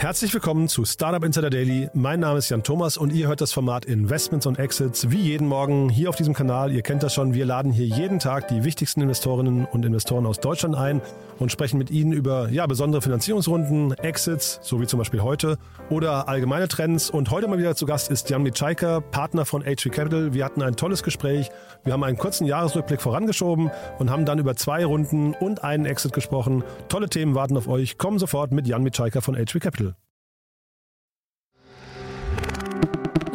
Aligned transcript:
Herzlich 0.00 0.32
willkommen 0.32 0.66
zu 0.66 0.86
Startup 0.86 1.22
Insider 1.22 1.50
Daily. 1.50 1.90
Mein 1.92 2.20
Name 2.20 2.38
ist 2.38 2.48
Jan 2.48 2.62
Thomas 2.62 2.96
und 2.96 3.12
ihr 3.12 3.28
hört 3.28 3.42
das 3.42 3.52
Format 3.52 3.84
Investments 3.84 4.46
und 4.46 4.58
Exits 4.58 5.10
wie 5.10 5.18
jeden 5.18 5.46
Morgen 5.46 5.90
hier 5.90 6.08
auf 6.08 6.16
diesem 6.16 6.32
Kanal. 6.32 6.72
Ihr 6.72 6.80
kennt 6.80 7.02
das 7.02 7.12
schon. 7.12 7.34
Wir 7.34 7.44
laden 7.44 7.70
hier 7.70 7.84
jeden 7.84 8.18
Tag 8.18 8.48
die 8.48 8.64
wichtigsten 8.64 9.02
Investorinnen 9.02 9.66
und 9.66 9.84
Investoren 9.84 10.24
aus 10.24 10.40
Deutschland 10.40 10.74
ein 10.74 11.02
und 11.38 11.52
sprechen 11.52 11.76
mit 11.76 11.90
ihnen 11.90 12.12
über 12.12 12.48
ja, 12.48 12.66
besondere 12.66 13.02
Finanzierungsrunden, 13.02 13.92
Exits, 13.98 14.58
so 14.62 14.80
wie 14.80 14.86
zum 14.86 14.98
Beispiel 14.98 15.20
heute, 15.20 15.58
oder 15.90 16.30
allgemeine 16.30 16.66
Trends. 16.68 17.10
Und 17.10 17.30
heute 17.30 17.46
mal 17.46 17.58
wieder 17.58 17.76
zu 17.76 17.84
Gast 17.84 18.10
ist 18.10 18.30
Jan 18.30 18.42
Mitschaiker, 18.42 19.02
Partner 19.02 19.44
von 19.44 19.64
HV 19.64 19.90
Capital. 19.90 20.32
Wir 20.32 20.46
hatten 20.46 20.62
ein 20.62 20.76
tolles 20.76 21.02
Gespräch. 21.02 21.50
Wir 21.84 21.92
haben 21.92 22.04
einen 22.04 22.16
kurzen 22.16 22.46
Jahresrückblick 22.46 23.02
vorangeschoben 23.02 23.70
und 23.98 24.10
haben 24.10 24.24
dann 24.24 24.38
über 24.38 24.56
zwei 24.56 24.82
Runden 24.82 25.34
und 25.34 25.62
einen 25.62 25.84
Exit 25.84 26.14
gesprochen. 26.14 26.64
Tolle 26.88 27.10
Themen 27.10 27.34
warten 27.34 27.58
auf 27.58 27.68
euch. 27.68 27.98
Kommen 27.98 28.18
sofort 28.18 28.50
mit 28.50 28.66
Jan 28.66 28.82
Mitschaiker 28.82 29.20
von 29.20 29.34
HV 29.34 29.60
Capital. 29.60 29.89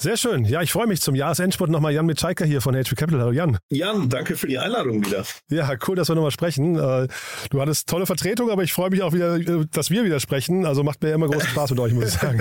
Sehr 0.00 0.16
schön. 0.16 0.46
Ja, 0.46 0.62
ich 0.62 0.72
freue 0.72 0.86
mich 0.86 1.02
zum 1.02 1.14
Jahresendspurt 1.14 1.68
nochmal 1.68 1.92
Jan 1.92 2.06
Mitschaiker 2.06 2.46
hier 2.46 2.62
von 2.62 2.74
HV 2.74 2.94
Capital. 2.96 3.20
Hallo 3.20 3.32
Jan. 3.32 3.58
Jan, 3.68 4.08
danke 4.08 4.34
für 4.34 4.46
die 4.46 4.58
Einladung 4.58 5.04
wieder. 5.04 5.24
Ja, 5.50 5.70
cool, 5.86 5.94
dass 5.94 6.08
wir 6.08 6.14
nochmal 6.14 6.30
sprechen. 6.30 6.76
Äh, 6.78 7.06
Du 7.50 7.60
hattest 7.60 7.86
tolle 7.86 8.06
Vertretung, 8.06 8.50
aber 8.50 8.62
ich 8.62 8.72
freue 8.72 8.88
mich 8.88 9.02
auch 9.02 9.12
wieder, 9.12 9.36
äh, 9.36 9.66
dass 9.72 9.90
wir 9.90 10.02
wieder 10.04 10.18
sprechen. 10.18 10.64
Also 10.64 10.84
macht 10.84 11.02
mir 11.02 11.12
immer 11.12 11.26
großen 11.28 11.48
Spaß 11.50 11.70
mit 11.72 11.80
euch, 11.80 11.92
muss 11.92 12.04
ich 12.06 12.12
sagen. 12.12 12.38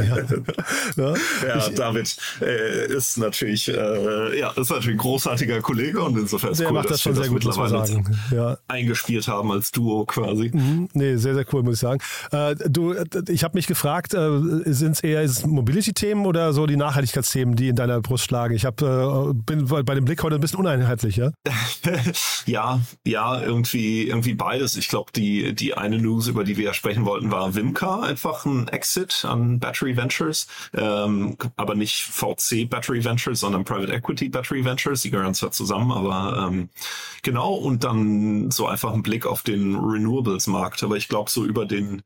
Ja, 0.97 1.13
ja, 1.45 1.57
ja 1.59 1.69
David 1.69 2.15
äh, 2.41 2.93
ist 2.93 3.17
natürlich, 3.17 3.67
äh, 3.67 4.39
ja, 4.39 4.52
ist 4.52 4.69
natürlich 4.69 4.91
ein 4.91 4.97
großartiger 4.97 5.59
Kollege 5.59 6.02
und 6.02 6.17
insofern 6.17 6.52
ist 6.53 6.61
Der 6.61 6.67
cool, 6.67 6.75
macht 6.75 6.86
das 6.86 6.92
dass 6.92 7.02
schon 7.02 7.15
wir 7.17 7.23
sehr 7.23 7.31
gut, 7.33 7.43
muss 7.43 7.58
man 7.58 7.69
sagen. 7.69 8.17
Ja. 8.31 8.58
eingespielt 8.69 9.27
haben 9.27 9.52
als 9.52 9.71
Duo 9.71 10.05
quasi. 10.05 10.52
Mhm. 10.53 10.87
Nee, 10.93 11.17
sehr, 11.17 11.33
sehr 11.33 11.45
cool, 11.52 11.64
muss 11.64 11.73
ich 11.73 11.80
sagen. 11.81 11.99
Äh, 12.31 12.55
du, 12.69 12.93
äh, 12.93 13.05
ich 13.27 13.43
habe 13.43 13.58
mich 13.58 13.67
gefragt, 13.67 14.11
sind 14.11 14.92
es 14.93 15.02
eher 15.02 15.27
Mobility-Themen 15.45 16.25
oder 16.25 16.53
so 16.53 16.65
die 16.67 16.77
Nachhaltigkeitsthemen, 16.77 17.48
die 17.55 17.70
in 17.70 17.76
deiner 17.76 18.02
Brust 18.02 18.26
schlagen? 18.26 18.54
Ich 18.55 18.65
hab, 18.65 18.82
äh, 18.82 19.33
bin 19.33 19.67
bei 19.67 19.95
dem 19.95 20.05
Blick 20.05 20.23
heute 20.23 20.36
ein 20.36 20.42
bisschen 20.42 20.60
uneinheitlich, 20.60 21.17
ja? 21.17 21.32
ja, 22.45 22.80
ja, 23.05 23.42
irgendwie, 23.42 24.08
irgendwie 24.08 24.33
beides. 24.33 24.76
Ich 24.76 24.87
glaube, 24.87 25.11
die, 25.14 25.54
die 25.54 25.73
eine 25.73 25.99
News, 25.99 26.27
über 26.27 26.43
die 26.43 26.58
wir 26.58 26.65
ja 26.65 26.73
sprechen 26.73 27.05
wollten, 27.05 27.32
war 27.32 27.55
Wimka, 27.55 28.02
einfach 28.02 28.45
ein 28.45 28.67
Exit 28.67 29.26
an 29.26 29.60
Battery 29.60 29.95
Ventures, 29.95 30.48
ähm, 30.73 31.37
aber 31.55 31.76
nicht 31.76 32.04
VC 32.04 32.70
Battery 32.70 33.04
Ventures, 33.04 33.39
sondern 33.39 33.64
Private 33.64 33.93
Equity 33.93 34.30
Battery 34.30 34.64
Ventures. 34.66 35.02
Die 35.02 35.11
gehören 35.11 35.33
zwar 35.33 35.52
zusammen, 35.52 35.92
aber 35.92 36.48
ähm, 36.48 36.70
genau. 37.23 37.54
Und 37.54 37.83
dann 37.83 38.52
so 38.52 38.67
einfach 38.67 38.93
ein 38.93 39.04
Blick 39.04 39.26
auf 39.26 39.43
den 39.43 39.76
Renewables-Markt. 39.76 40.83
Aber 40.83 40.98
ich 40.98 41.08
glaube, 41.08 41.30
so 41.30 41.45
über 41.45 41.66
den 41.66 42.04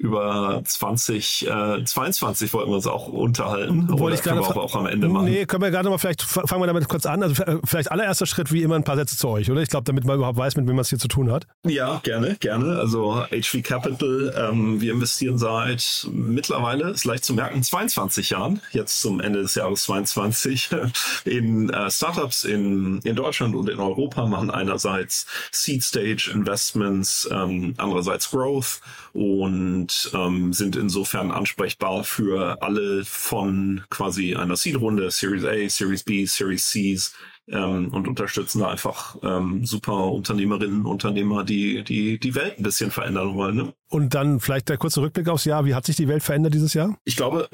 über 0.00 0.62
20, 0.64 1.46
äh, 1.46 1.84
22 1.84 2.54
wollten 2.54 2.70
wir 2.70 2.76
uns 2.76 2.86
auch 2.86 3.06
unterhalten. 3.08 3.86
Wollte 3.90 4.02
Oder 4.02 4.14
ich 4.14 4.22
können 4.22 4.36
gerade 4.36 4.40
wir 4.40 4.44
fra- 4.44 4.52
aber 4.52 4.62
auch 4.62 4.74
am 4.76 4.86
Ende 4.86 5.08
machen. 5.10 5.26
Nee, 5.26 5.44
können 5.44 5.62
wir 5.62 5.70
gerade 5.70 5.90
mal 5.90 5.98
vielleicht, 5.98 6.22
fangen 6.22 6.62
wir 6.62 6.66
damit 6.66 6.88
kurz 6.88 7.04
an. 7.04 7.22
Also 7.22 7.42
äh, 7.42 7.58
vielleicht 7.64 7.92
allererster 7.92 8.24
Schritt, 8.24 8.50
wie 8.50 8.62
immer, 8.62 8.76
ein 8.76 8.84
paar 8.84 8.96
Sätze 8.96 9.18
zu 9.18 9.28
euch, 9.28 9.50
oder? 9.50 9.60
Ich 9.60 9.68
glaube, 9.68 9.84
damit 9.84 10.06
man 10.06 10.16
überhaupt 10.16 10.38
weiß, 10.38 10.56
mit 10.56 10.66
wem 10.66 10.76
man 10.76 10.80
es 10.82 10.88
hier 10.88 10.98
zu 10.98 11.08
tun 11.08 11.30
hat. 11.30 11.46
Ja, 11.66 12.00
gerne, 12.02 12.36
gerne. 12.40 12.78
Also 12.78 13.22
HV 13.30 13.62
Capital, 13.62 14.34
ähm, 14.50 14.80
wir 14.80 14.94
investieren 14.94 15.36
seit 15.36 16.08
mittlerweile, 16.10 16.88
ist 16.90 17.04
leicht 17.04 17.24
zu 17.26 17.34
merken, 17.34 17.62
22 17.62 18.30
Jahren, 18.30 18.60
jetzt 18.72 19.02
zum 19.02 19.20
Ende 19.20 19.42
des 19.42 19.54
Jahres 19.54 19.82
22, 19.82 20.70
in 21.26 21.68
äh, 21.68 21.90
Startups 21.90 22.44
in, 22.44 23.00
in 23.00 23.16
Deutschland 23.16 23.54
und 23.54 23.68
in 23.68 23.78
Europa, 23.78 24.24
machen 24.26 24.50
einerseits 24.50 25.26
Seed 25.52 25.82
Stage 25.82 26.30
Investments, 26.34 27.28
ähm, 27.30 27.74
andererseits 27.76 28.30
Growth 28.30 28.80
und 29.12 29.89
ähm, 30.14 30.52
sind 30.52 30.76
insofern 30.76 31.30
ansprechbar 31.30 32.04
für 32.04 32.62
alle 32.62 33.04
von 33.04 33.82
quasi 33.90 34.34
einer 34.34 34.56
Seed-Runde, 34.56 35.10
Series 35.10 35.44
A, 35.44 35.68
Series 35.68 36.04
B, 36.04 36.24
Series 36.26 36.70
Cs, 36.70 37.14
ähm, 37.48 37.92
und 37.92 38.08
unterstützen 38.08 38.60
da 38.60 38.68
einfach 38.68 39.16
ähm, 39.22 39.64
super 39.64 40.12
Unternehmerinnen, 40.12 40.86
Unternehmer, 40.86 41.44
die, 41.44 41.82
die 41.84 42.18
die 42.18 42.34
Welt 42.34 42.58
ein 42.58 42.62
bisschen 42.62 42.90
verändern 42.90 43.34
wollen. 43.34 43.56
Ne? 43.56 43.74
Und 43.90 44.14
dann 44.14 44.38
vielleicht 44.38 44.68
der 44.68 44.76
kurze 44.76 45.00
Rückblick 45.00 45.28
aufs 45.28 45.44
Jahr. 45.44 45.64
Wie 45.64 45.74
hat 45.74 45.84
sich 45.84 45.96
die 45.96 46.06
Welt 46.06 46.22
verändert 46.22 46.54
dieses 46.54 46.74
Jahr? 46.74 46.96
Ich 47.04 47.16
glaube, 47.16 47.48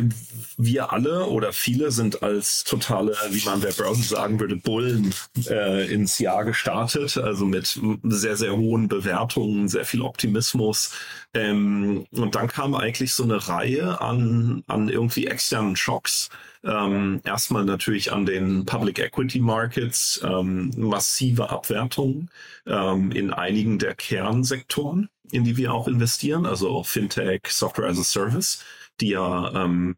wir 0.58 0.92
alle 0.92 1.24
oder 1.24 1.54
viele 1.54 1.90
sind 1.90 2.22
als 2.22 2.62
totale, 2.62 3.16
wie 3.30 3.42
man 3.46 3.62
der 3.62 3.72
Börse 3.72 4.02
sagen 4.02 4.38
würde, 4.38 4.56
Bullen 4.56 5.14
äh, 5.48 5.90
ins 5.90 6.18
Jahr 6.18 6.44
gestartet. 6.44 7.16
Also 7.16 7.46
mit 7.46 7.80
sehr, 8.02 8.36
sehr 8.36 8.54
hohen 8.54 8.86
Bewertungen, 8.86 9.68
sehr 9.68 9.86
viel 9.86 10.02
Optimismus. 10.02 10.92
Ähm, 11.32 12.04
und 12.10 12.34
dann 12.34 12.48
kam 12.48 12.74
eigentlich 12.74 13.14
so 13.14 13.22
eine 13.22 13.48
Reihe 13.48 14.02
an, 14.02 14.62
an 14.66 14.90
irgendwie 14.90 15.26
externen 15.26 15.74
Schocks. 15.74 16.28
Ähm, 16.66 17.20
erstmal 17.24 17.64
natürlich 17.64 18.12
an 18.12 18.26
den 18.26 18.66
Public 18.66 18.98
Equity 18.98 19.40
Markets, 19.40 20.20
ähm, 20.24 20.70
massive 20.76 21.48
Abwertungen 21.48 22.28
ähm, 22.66 23.12
in 23.12 23.32
einigen 23.32 23.78
der 23.78 23.94
Kernsektoren, 23.94 25.08
in 25.32 25.44
die 25.44 25.56
wir 25.56 25.72
auch 25.72 25.88
investieren, 25.88 26.46
also 26.46 26.82
Fintech, 26.82 27.42
Software 27.48 27.88
as 27.88 27.98
a 27.98 28.04
Service, 28.04 28.64
die 29.00 29.10
ja 29.10 29.52
ähm, 29.54 29.96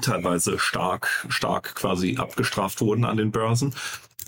teilweise 0.00 0.58
stark, 0.58 1.26
stark 1.28 1.74
quasi 1.74 2.16
abgestraft 2.16 2.80
wurden 2.80 3.04
an 3.04 3.16
den 3.16 3.32
Börsen. 3.32 3.74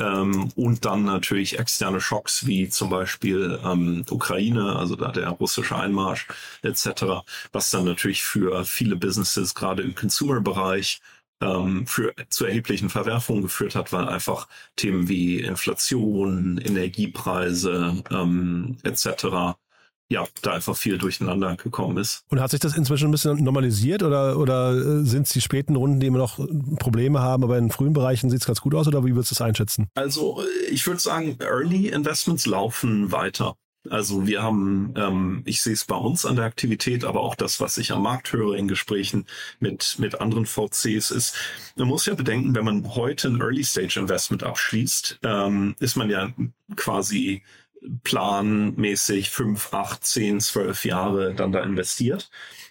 Ähm, 0.00 0.50
und 0.56 0.84
dann 0.84 1.04
natürlich 1.04 1.58
externe 1.58 2.00
Schocks 2.00 2.46
wie 2.46 2.68
zum 2.68 2.90
Beispiel 2.90 3.60
ähm, 3.64 4.04
Ukraine, 4.10 4.76
also 4.76 4.96
da 4.96 5.12
der 5.12 5.28
russische 5.28 5.76
Einmarsch 5.76 6.26
etc., 6.62 7.24
was 7.52 7.70
dann 7.70 7.84
natürlich 7.84 8.24
für 8.24 8.64
viele 8.64 8.96
Businesses 8.96 9.54
gerade 9.54 9.82
im 9.82 9.94
Consumer-Bereich 9.94 11.00
ähm, 11.40 11.86
für 11.86 12.12
zu 12.28 12.44
erheblichen 12.44 12.90
Verwerfungen 12.90 13.42
geführt 13.42 13.74
hat, 13.74 13.92
weil 13.92 14.08
einfach 14.08 14.48
Themen 14.76 15.08
wie 15.08 15.40
Inflation, 15.40 16.58
Energiepreise 16.58 18.02
ähm, 18.10 18.78
etc. 18.82 19.56
ja, 20.14 20.26
da 20.42 20.52
einfach 20.52 20.76
viel 20.76 20.96
durcheinander 20.96 21.56
gekommen 21.56 21.98
ist. 21.98 22.24
Und 22.30 22.40
hat 22.40 22.52
sich 22.52 22.60
das 22.60 22.76
inzwischen 22.76 23.08
ein 23.08 23.10
bisschen 23.10 23.42
normalisiert 23.42 24.02
oder, 24.02 24.38
oder 24.38 25.04
sind 25.04 25.26
es 25.26 25.32
die 25.32 25.40
späten 25.40 25.76
Runden, 25.76 26.00
die 26.00 26.06
immer 26.06 26.18
noch 26.18 26.38
Probleme 26.78 27.20
haben, 27.20 27.42
aber 27.42 27.58
in 27.58 27.70
frühen 27.70 27.92
Bereichen 27.92 28.30
sieht 28.30 28.40
es 28.40 28.46
ganz 28.46 28.60
gut 28.60 28.74
aus 28.74 28.86
oder 28.86 29.04
wie 29.04 29.14
würdest 29.14 29.32
du 29.32 29.34
es 29.34 29.40
einschätzen? 29.40 29.88
Also 29.94 30.42
ich 30.70 30.86
würde 30.86 31.00
sagen, 31.00 31.36
Early 31.40 31.88
Investments 31.88 32.46
laufen 32.46 33.10
weiter. 33.12 33.56
Also 33.90 34.26
wir 34.26 34.42
haben, 34.42 34.94
ähm, 34.96 35.42
ich 35.44 35.60
sehe 35.60 35.74
es 35.74 35.84
bei 35.84 35.96
uns 35.96 36.24
an 36.24 36.36
der 36.36 36.46
Aktivität, 36.46 37.04
aber 37.04 37.20
auch 37.20 37.34
das, 37.34 37.60
was 37.60 37.76
ich 37.76 37.92
am 37.92 38.02
Markt 38.02 38.32
höre 38.32 38.54
in 38.54 38.66
Gesprächen 38.66 39.26
mit, 39.60 39.96
mit 39.98 40.20
anderen 40.20 40.46
VCs 40.46 41.10
ist, 41.10 41.36
man 41.76 41.88
muss 41.88 42.06
ja 42.06 42.14
bedenken, 42.14 42.54
wenn 42.54 42.64
man 42.64 42.94
heute 42.94 43.28
ein 43.28 43.40
Early 43.40 43.62
Stage 43.62 44.00
Investment 44.00 44.42
abschließt, 44.42 45.18
ähm, 45.24 45.74
ist 45.80 45.96
man 45.96 46.08
ja 46.08 46.32
quasi 46.76 47.42
planmäßig 48.02 49.30
fünf, 49.30 49.72
acht, 49.72 50.04
zehn, 50.04 50.40
zwölf 50.40 50.84
Jahre 50.84 51.34
dann 51.34 51.52
da 51.52 51.62
investiert. 51.62 52.30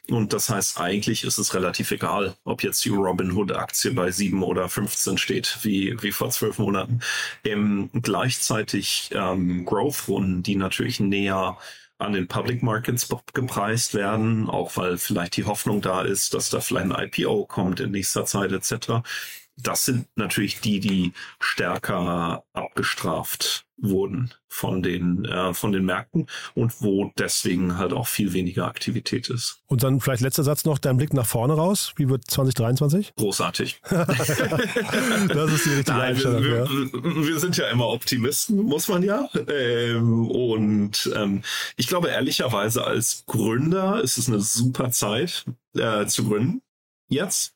Und 0.10 0.33
das 0.33 0.50
heißt, 0.50 0.80
eigentlich 0.81 1.24
ist 1.24 1.38
es 1.38 1.54
relativ 1.54 1.92
egal, 1.92 2.36
ob 2.44 2.62
jetzt 2.63 2.83
die 2.83 2.89
Robinhood-Aktie 2.89 3.92
bei 3.92 4.12
7 4.12 4.44
oder 4.44 4.68
15 4.68 5.18
steht, 5.18 5.60
wie, 5.62 5.95
wie 6.01 6.12
vor 6.12 6.30
zwölf 6.30 6.57
Monaten. 6.57 7.00
Ähm, 7.45 7.89
gleichzeitig 7.94 9.12
ähm, 9.13 9.63
Growth-Runden, 9.65 10.44
die 10.44 10.57
natürlich 10.57 11.00
näher 11.00 11.57
an 12.00 12.12
den 12.12 12.27
Public 12.27 12.63
Markets 12.63 13.07
gepreist 13.33 13.94
werden, 13.94 14.50
auch 14.50 14.75
weil 14.75 14.98
vielleicht 14.98 15.38
die 15.38 15.45
Hoffnung 15.45 15.80
da 15.81 16.01
ist, 16.01 16.33
dass 16.33 16.50
da 16.50 16.60
vielleicht 16.60 16.92
ein 16.92 17.07
IPO 17.07 17.45
kommt 17.45 17.80
in 17.80 17.92
nächster 17.92 18.25
Zeit 18.25 18.51
etc 18.51 19.04
das 19.55 19.85
sind 19.85 20.07
natürlich 20.15 20.61
die, 20.61 20.79
die 20.79 21.13
stärker 21.39 22.44
abgestraft 22.53 23.65
wurden 23.77 24.33
von 24.47 24.81
den 24.81 25.25
äh, 25.25 25.53
von 25.53 25.71
den 25.71 25.83
Märkten 25.83 26.27
und 26.55 26.81
wo 26.81 27.11
deswegen 27.17 27.77
halt 27.77 27.91
auch 27.91 28.07
viel 28.07 28.33
weniger 28.33 28.67
Aktivität 28.67 29.29
ist. 29.29 29.61
Und 29.67 29.83
dann 29.83 30.00
vielleicht 30.00 30.21
letzter 30.21 30.44
Satz 30.44 30.63
noch, 30.63 30.77
dein 30.77 30.97
Blick 30.97 31.13
nach 31.13 31.25
vorne 31.25 31.53
raus. 31.53 31.94
Wie 31.97 32.07
wird 32.07 32.29
2023? 32.29 33.13
Großartig. 33.15 33.81
das 33.89 34.09
ist 34.09 35.65
die 35.65 35.69
richtige 35.69 35.97
Nein, 35.97 36.01
Einstellung. 36.01 36.44
Wir, 36.44 36.57
ja. 36.57 36.67
wir, 36.69 37.39
sind 37.39 37.57
ja 37.57 37.67
immer 37.67 37.88
Optimisten, 37.88 38.57
muss 38.57 38.88
man 38.88 39.03
ja. 39.03 39.27
Ähm, 39.47 40.29
und 40.29 41.11
ähm, 41.15 41.41
ich 41.75 41.88
glaube 41.88 42.09
ehrlicherweise 42.09 42.85
als 42.85 43.25
Gründer 43.25 44.01
ist 44.01 44.17
es 44.17 44.29
eine 44.29 44.39
super 44.39 44.91
Zeit 44.91 45.45
äh, 45.75 46.05
zu 46.05 46.25
gründen. 46.25 46.61
Jetzt 47.09 47.52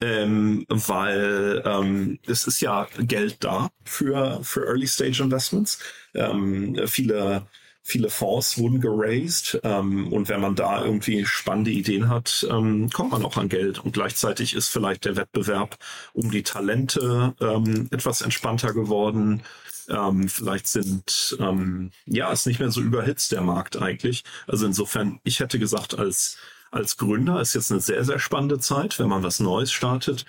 ähm, 0.00 0.64
weil 0.68 1.62
ähm, 1.64 2.18
es 2.26 2.46
ist 2.46 2.60
ja 2.60 2.88
Geld 2.98 3.38
da 3.40 3.70
für, 3.84 4.40
für 4.42 4.66
Early 4.66 4.86
Stage 4.86 5.22
Investments. 5.22 5.78
Ähm, 6.14 6.76
viele, 6.86 7.46
viele 7.82 8.08
Fonds 8.08 8.58
wurden 8.58 8.80
geraced 8.80 9.60
ähm, 9.62 10.12
und 10.12 10.28
wenn 10.28 10.40
man 10.40 10.54
da 10.54 10.84
irgendwie 10.84 11.24
spannende 11.26 11.70
Ideen 11.70 12.08
hat, 12.08 12.46
ähm, 12.50 12.88
kommt 12.90 13.12
man 13.12 13.24
auch 13.24 13.36
an 13.36 13.48
Geld 13.48 13.78
und 13.78 13.92
gleichzeitig 13.92 14.54
ist 14.54 14.68
vielleicht 14.68 15.04
der 15.04 15.16
Wettbewerb 15.16 15.76
um 16.14 16.30
die 16.30 16.42
Talente 16.42 17.34
ähm, 17.40 17.88
etwas 17.90 18.22
entspannter 18.22 18.72
geworden. 18.72 19.42
Ähm, 19.88 20.28
vielleicht 20.28 20.68
sind, 20.68 21.36
ähm, 21.40 21.90
ja, 22.06 22.30
ist 22.30 22.46
nicht 22.46 22.60
mehr 22.60 22.70
so 22.70 22.80
überhitzt 22.80 23.32
der 23.32 23.40
Markt 23.42 23.76
eigentlich. 23.76 24.22
Also 24.46 24.66
insofern, 24.66 25.20
ich 25.24 25.40
hätte 25.40 25.58
gesagt, 25.58 25.98
als 25.98 26.38
als 26.70 26.96
Gründer 26.96 27.40
ist 27.40 27.54
jetzt 27.54 27.70
eine 27.70 27.80
sehr, 27.80 28.04
sehr 28.04 28.18
spannende 28.18 28.58
Zeit, 28.58 28.98
wenn 28.98 29.08
man 29.08 29.22
was 29.22 29.40
Neues 29.40 29.72
startet. 29.72 30.24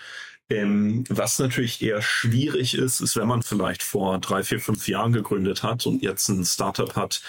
Ähm, 0.50 1.06
was 1.08 1.40
natürlich 1.40 1.82
eher 1.82 2.02
schwierig 2.02 2.74
ist, 2.74 3.00
ist, 3.00 3.16
wenn 3.16 3.28
man 3.28 3.42
vielleicht 3.42 3.84
vor 3.84 4.20
drei, 4.20 4.44
vier, 4.44 4.60
fünf 4.60 4.88
Jahren 4.88 5.14
gegründet 5.14 5.64
hat 5.64 5.86
und 5.86 6.02
jetzt 6.02 6.28
ein 6.28 6.44
Startup 6.44 6.96
hat 6.96 7.22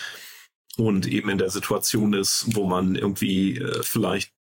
und 0.76 1.06
eben 1.06 1.28
in 1.28 1.38
der 1.38 1.50
Situation 1.50 2.14
ist, 2.14 2.46
wo 2.56 2.66
man 2.66 2.96
irgendwie 2.96 3.58
äh, 3.58 3.82
vielleicht 3.82 4.32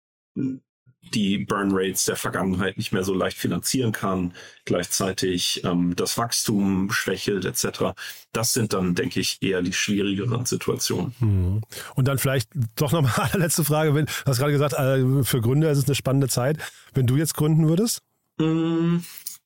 die 1.13 1.39
Burn 1.39 1.71
Rates 1.73 2.05
der 2.05 2.15
Vergangenheit 2.15 2.77
nicht 2.77 2.91
mehr 2.91 3.03
so 3.03 3.13
leicht 3.13 3.37
finanzieren 3.37 3.91
kann, 3.91 4.33
gleichzeitig 4.65 5.61
ähm, 5.65 5.95
das 5.95 6.17
Wachstum 6.17 6.91
schwächelt 6.91 7.45
etc. 7.45 7.93
Das 8.31 8.53
sind 8.53 8.73
dann, 8.73 8.95
denke 8.95 9.19
ich, 9.19 9.41
eher 9.41 9.61
die 9.61 9.73
schwierigeren 9.73 10.45
Situationen. 10.45 11.13
Mhm. 11.19 11.61
Und 11.95 12.07
dann 12.07 12.17
vielleicht 12.17 12.49
doch 12.75 12.91
nochmal 12.91 13.29
eine 13.33 13.43
letzte 13.43 13.63
Frage. 13.63 13.95
Wenn, 13.95 14.05
du 14.05 14.11
hast 14.25 14.37
gerade 14.37 14.51
gesagt, 14.51 14.73
äh, 14.73 15.23
für 15.23 15.41
Gründer 15.41 15.71
ist 15.71 15.79
es 15.79 15.85
eine 15.85 15.95
spannende 15.95 16.29
Zeit. 16.29 16.57
Wenn 16.93 17.07
du 17.07 17.17
jetzt 17.17 17.35
gründen 17.35 17.67
würdest? 17.67 18.01
Mm, 18.37 18.99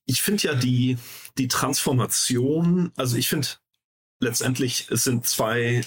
ich 0.04 0.22
finde 0.22 0.42
ja 0.44 0.54
die, 0.54 0.98
die 1.38 1.48
Transformation, 1.48 2.92
also 2.96 3.16
ich 3.16 3.28
finde 3.28 3.48
letztendlich, 4.20 4.88
es 4.90 5.04
sind 5.04 5.26
zwei 5.26 5.82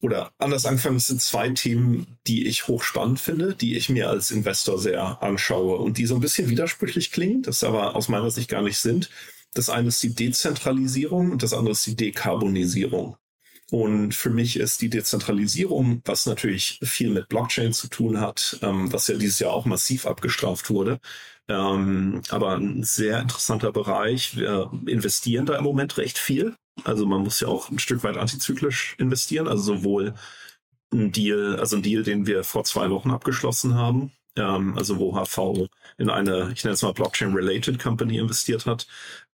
oder 0.00 0.32
anders 0.38 0.64
angefangen, 0.64 0.96
es 0.96 1.08
sind 1.08 1.20
zwei 1.20 1.48
Themen, 1.50 2.18
die 2.26 2.46
ich 2.46 2.68
hochspannend 2.68 3.18
finde, 3.18 3.54
die 3.54 3.76
ich 3.76 3.88
mir 3.88 4.08
als 4.08 4.30
Investor 4.30 4.78
sehr 4.78 5.22
anschaue 5.22 5.78
und 5.78 5.98
die 5.98 6.06
so 6.06 6.14
ein 6.14 6.20
bisschen 6.20 6.48
widersprüchlich 6.48 7.10
klingen, 7.10 7.42
das 7.42 7.64
aber 7.64 7.96
aus 7.96 8.08
meiner 8.08 8.30
Sicht 8.30 8.48
gar 8.48 8.62
nicht 8.62 8.78
sind. 8.78 9.10
Das 9.54 9.70
eine 9.70 9.88
ist 9.88 10.02
die 10.02 10.14
Dezentralisierung 10.14 11.32
und 11.32 11.42
das 11.42 11.52
andere 11.52 11.72
ist 11.72 11.86
die 11.86 11.96
Dekarbonisierung. 11.96 13.16
Und 13.70 14.14
für 14.14 14.30
mich 14.30 14.56
ist 14.58 14.80
die 14.80 14.88
Dezentralisierung, 14.88 16.00
was 16.04 16.26
natürlich 16.26 16.78
viel 16.82 17.10
mit 17.10 17.28
Blockchain 17.28 17.72
zu 17.72 17.88
tun 17.88 18.20
hat, 18.20 18.58
ähm, 18.62 18.90
was 18.92 19.08
ja 19.08 19.16
dieses 19.16 19.40
Jahr 19.40 19.52
auch 19.52 19.66
massiv 19.66 20.06
abgestraft 20.06 20.70
wurde, 20.70 21.00
ähm, 21.48 22.22
aber 22.30 22.56
ein 22.56 22.82
sehr 22.82 23.20
interessanter 23.20 23.72
Bereich. 23.72 24.36
Wir 24.36 24.70
investieren 24.86 25.44
da 25.46 25.56
im 25.56 25.64
Moment 25.64 25.98
recht 25.98 26.18
viel. 26.18 26.56
Also 26.84 27.06
man 27.06 27.22
muss 27.22 27.40
ja 27.40 27.48
auch 27.48 27.70
ein 27.70 27.78
Stück 27.78 28.02
weit 28.04 28.16
antizyklisch 28.16 28.94
investieren, 28.98 29.48
also 29.48 29.62
sowohl 29.62 30.14
ein 30.92 31.12
Deal, 31.12 31.56
also 31.56 31.76
ein 31.76 31.82
Deal, 31.82 32.02
den 32.02 32.26
wir 32.26 32.44
vor 32.44 32.64
zwei 32.64 32.90
Wochen 32.90 33.10
abgeschlossen 33.10 33.74
haben, 33.74 34.12
ähm, 34.36 34.76
also 34.76 34.98
wo 34.98 35.14
HV 35.14 35.68
in 35.98 36.10
eine, 36.10 36.52
ich 36.54 36.64
nenne 36.64 36.74
es 36.74 36.82
mal 36.82 36.92
Blockchain-related 36.92 37.78
Company 37.78 38.18
investiert 38.18 38.66
hat. 38.66 38.86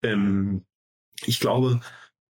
Ähm, 0.04 0.66
ich 1.26 1.40
glaube, 1.40 1.82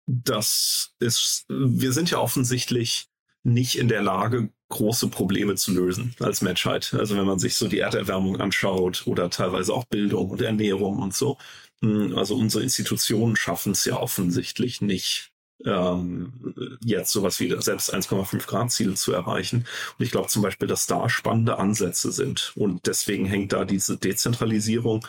das 0.05 0.93
ist, 0.99 1.45
wir 1.49 1.91
sind 1.91 2.11
ja 2.11 2.19
offensichtlich 2.19 3.09
nicht 3.47 3.77
in 3.77 3.87
der 3.87 4.01
Lage, 4.01 4.49
große 4.69 5.07
Probleme 5.07 5.55
zu 5.55 5.73
lösen 5.73 6.13
als 6.19 6.41
Menschheit. 6.41 6.93
Also 6.93 7.15
wenn 7.15 7.25
man 7.25 7.39
sich 7.39 7.55
so 7.55 7.67
die 7.67 7.79
Erderwärmung 7.79 8.39
anschaut 8.41 9.03
oder 9.07 9.29
teilweise 9.29 9.73
auch 9.73 9.85
Bildung 9.85 10.29
und 10.29 10.41
Ernährung 10.41 10.99
und 10.99 11.13
so, 11.15 11.37
hm, 11.81 12.17
also 12.17 12.35
unsere 12.35 12.63
Institutionen 12.63 13.35
schaffen 13.35 13.71
es 13.71 13.85
ja 13.85 13.97
offensichtlich 13.97 14.81
nicht, 14.81 15.31
ähm, 15.65 16.53
jetzt 16.83 17.11
sowas 17.11 17.39
wie 17.39 17.49
selbst 17.61 17.93
1,5 17.93 18.45
Grad 18.45 18.71
Ziel 18.71 18.95
zu 18.95 19.13
erreichen. 19.13 19.65
Und 19.97 20.05
ich 20.05 20.11
glaube 20.11 20.27
zum 20.27 20.41
Beispiel, 20.41 20.67
dass 20.67 20.85
da 20.85 21.09
spannende 21.09 21.57
Ansätze 21.57 22.11
sind. 22.11 22.51
Und 22.55 22.85
deswegen 22.87 23.25
hängt 23.25 23.53
da 23.53 23.63
diese 23.65 23.97
Dezentralisierung, 23.97 25.05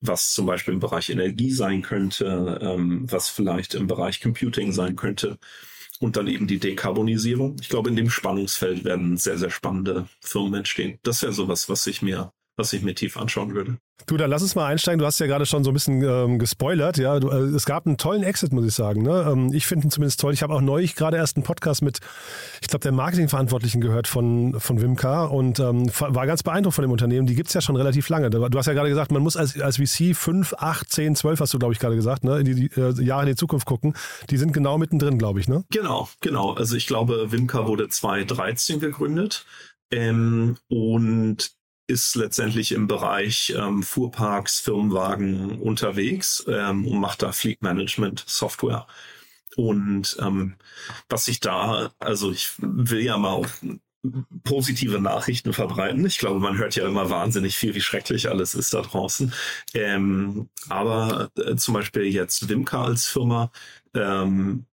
was 0.00 0.32
zum 0.32 0.46
Beispiel 0.46 0.74
im 0.74 0.80
Bereich 0.80 1.10
Energie 1.10 1.52
sein 1.52 1.82
könnte, 1.82 2.58
ähm, 2.62 3.10
was 3.10 3.28
vielleicht 3.28 3.74
im 3.74 3.86
Bereich 3.86 4.20
Computing 4.20 4.72
sein 4.72 4.96
könnte. 4.96 5.38
Und 6.02 6.16
dann 6.16 6.28
eben 6.28 6.46
die 6.46 6.58
Dekarbonisierung. 6.58 7.56
Ich 7.60 7.68
glaube, 7.68 7.90
in 7.90 7.96
dem 7.96 8.08
Spannungsfeld 8.08 8.84
werden 8.84 9.18
sehr, 9.18 9.36
sehr 9.36 9.50
spannende 9.50 10.08
Firmen 10.20 10.54
entstehen. 10.54 10.98
Das 11.02 11.22
wäre 11.22 11.34
sowas, 11.34 11.68
was 11.68 11.86
ich 11.86 12.00
mir 12.00 12.32
was 12.56 12.72
ich 12.72 12.82
mir 12.82 12.94
tief 12.94 13.16
anschauen 13.16 13.54
würde. 13.54 13.78
Du, 14.06 14.16
dann 14.16 14.30
lass 14.30 14.42
uns 14.42 14.54
mal 14.54 14.66
einsteigen. 14.66 14.98
Du 14.98 15.06
hast 15.06 15.20
ja 15.20 15.26
gerade 15.26 15.46
schon 15.46 15.64
so 15.64 15.70
ein 15.70 15.74
bisschen 15.74 16.02
ähm, 16.02 16.38
gespoilert. 16.38 16.98
Ja, 16.98 17.20
du, 17.20 17.28
äh, 17.28 17.54
es 17.54 17.66
gab 17.66 17.86
einen 17.86 17.96
tollen 17.96 18.22
Exit, 18.22 18.52
muss 18.52 18.64
ich 18.64 18.74
sagen. 18.74 19.02
Ne? 19.02 19.26
Ähm, 19.30 19.52
ich 19.52 19.66
finde 19.66 19.86
ihn 19.86 19.90
zumindest 19.90 20.20
toll. 20.20 20.32
Ich 20.32 20.42
habe 20.42 20.54
auch 20.54 20.60
neulich 20.60 20.94
gerade 20.94 21.16
erst 21.16 21.36
einen 21.36 21.44
Podcast 21.44 21.82
mit, 21.82 22.00
ich 22.60 22.68
glaube, 22.68 22.82
der 22.82 22.92
Marketingverantwortlichen 22.92 23.80
gehört 23.80 24.08
von, 24.08 24.58
von 24.58 24.80
Wimka 24.80 25.24
und 25.24 25.60
ähm, 25.60 25.90
war 25.98 26.26
ganz 26.26 26.42
beeindruckt 26.42 26.74
von 26.74 26.82
dem 26.82 26.90
Unternehmen. 26.90 27.26
Die 27.26 27.34
gibt 27.34 27.48
es 27.48 27.54
ja 27.54 27.60
schon 27.60 27.76
relativ 27.76 28.08
lange. 28.08 28.30
Du 28.30 28.58
hast 28.58 28.66
ja 28.66 28.72
gerade 28.72 28.88
gesagt, 28.88 29.12
man 29.12 29.22
muss 29.22 29.36
als, 29.36 29.60
als 29.60 29.76
VC 29.76 30.16
5, 30.16 30.54
8, 30.58 30.90
10, 30.90 31.16
12, 31.16 31.40
hast 31.40 31.54
du, 31.54 31.58
glaube 31.58 31.74
ich, 31.74 31.78
gerade 31.78 31.96
gesagt, 31.96 32.24
ne? 32.24 32.38
in 32.38 32.44
die, 32.44 32.54
die 32.54 32.80
äh, 32.80 32.92
Jahre 33.02 33.22
in 33.22 33.28
die 33.28 33.36
Zukunft 33.36 33.66
gucken. 33.66 33.94
Die 34.30 34.38
sind 34.38 34.52
genau 34.52 34.78
mittendrin, 34.78 35.18
glaube 35.18 35.40
ich. 35.40 35.48
Ne? 35.48 35.64
Genau, 35.70 36.08
genau. 36.20 36.54
Also 36.54 36.76
ich 36.76 36.86
glaube, 36.86 37.32
Wimka 37.32 37.66
wurde 37.66 37.88
2013 37.88 38.80
gegründet. 38.80 39.44
Ähm, 39.92 40.56
und 40.68 41.52
ist 41.90 42.14
letztendlich 42.14 42.72
im 42.72 42.86
Bereich 42.86 43.52
ähm, 43.56 43.82
Fuhrparks, 43.82 44.60
Firmenwagen 44.60 45.60
unterwegs 45.60 46.44
ähm, 46.48 46.86
und 46.86 47.00
macht 47.00 47.22
da 47.22 47.32
Fleet 47.32 47.62
Management 47.62 48.24
Software. 48.26 48.86
Und 49.56 50.16
ähm, 50.20 50.54
was 51.08 51.28
ich 51.28 51.40
da, 51.40 51.92
also 51.98 52.30
ich 52.30 52.52
will 52.58 53.00
ja 53.00 53.18
mal 53.18 53.32
auch 53.32 53.48
positive 54.44 55.00
Nachrichten 55.00 55.52
verbreiten. 55.52 56.06
Ich 56.06 56.18
glaube, 56.18 56.40
man 56.40 56.56
hört 56.56 56.74
ja 56.74 56.86
immer 56.86 57.10
wahnsinnig 57.10 57.56
viel, 57.56 57.74
wie 57.74 57.82
schrecklich 57.82 58.30
alles 58.30 58.54
ist 58.54 58.72
da 58.72 58.80
draußen. 58.80 59.34
Ähm, 59.74 60.48
aber 60.68 61.30
äh, 61.36 61.56
zum 61.56 61.74
Beispiel 61.74 62.04
jetzt 62.04 62.48
Wimka 62.48 62.84
als 62.84 63.06
Firma 63.06 63.50
ähm, 63.94 64.64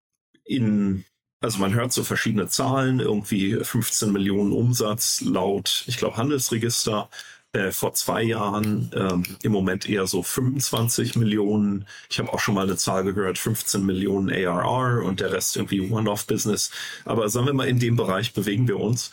in 0.45 1.03
also 1.41 1.59
man 1.59 1.73
hört 1.73 1.93
so 1.93 2.03
verschiedene 2.03 2.47
Zahlen, 2.47 2.99
irgendwie 2.99 3.55
15 3.55 4.11
Millionen 4.11 4.51
Umsatz 4.51 5.21
laut, 5.21 5.83
ich 5.87 5.97
glaube, 5.97 6.17
Handelsregister 6.17 7.09
äh, 7.53 7.71
vor 7.71 7.93
zwei 7.93 8.23
Jahren, 8.23 8.91
ähm, 8.95 9.23
im 9.43 9.51
Moment 9.51 9.87
eher 9.87 10.07
so 10.07 10.23
25 10.23 11.15
Millionen. 11.15 11.87
Ich 12.09 12.19
habe 12.19 12.33
auch 12.33 12.39
schon 12.39 12.55
mal 12.55 12.65
eine 12.65 12.77
Zahl 12.77 13.03
gehört, 13.03 13.37
15 13.37 13.85
Millionen 13.85 14.29
ARR 14.29 15.03
und 15.03 15.19
der 15.19 15.31
Rest 15.31 15.55
irgendwie 15.55 15.81
One-Off-Business. 15.91 16.71
Aber 17.05 17.29
sagen 17.29 17.45
wir 17.45 17.53
mal, 17.53 17.67
in 17.67 17.79
dem 17.79 17.95
Bereich 17.95 18.33
bewegen 18.33 18.67
wir 18.67 18.79
uns. 18.79 19.11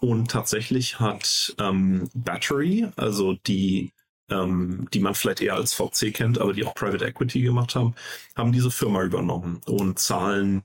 Und 0.00 0.30
tatsächlich 0.30 1.00
hat 1.00 1.54
ähm, 1.58 2.08
Battery, 2.14 2.88
also 2.96 3.34
die 3.46 3.92
ähm, 4.30 4.88
die 4.92 5.00
man 5.00 5.14
vielleicht 5.14 5.42
eher 5.42 5.54
als 5.54 5.74
VC 5.74 6.12
kennt, 6.14 6.38
aber 6.38 6.52
die 6.52 6.64
auch 6.64 6.74
Private 6.74 7.04
Equity 7.04 7.42
gemacht 7.42 7.74
haben, 7.74 7.94
haben 8.36 8.52
diese 8.52 8.70
Firma 8.70 9.02
übernommen 9.02 9.60
und 9.66 9.98
zahlen 9.98 10.62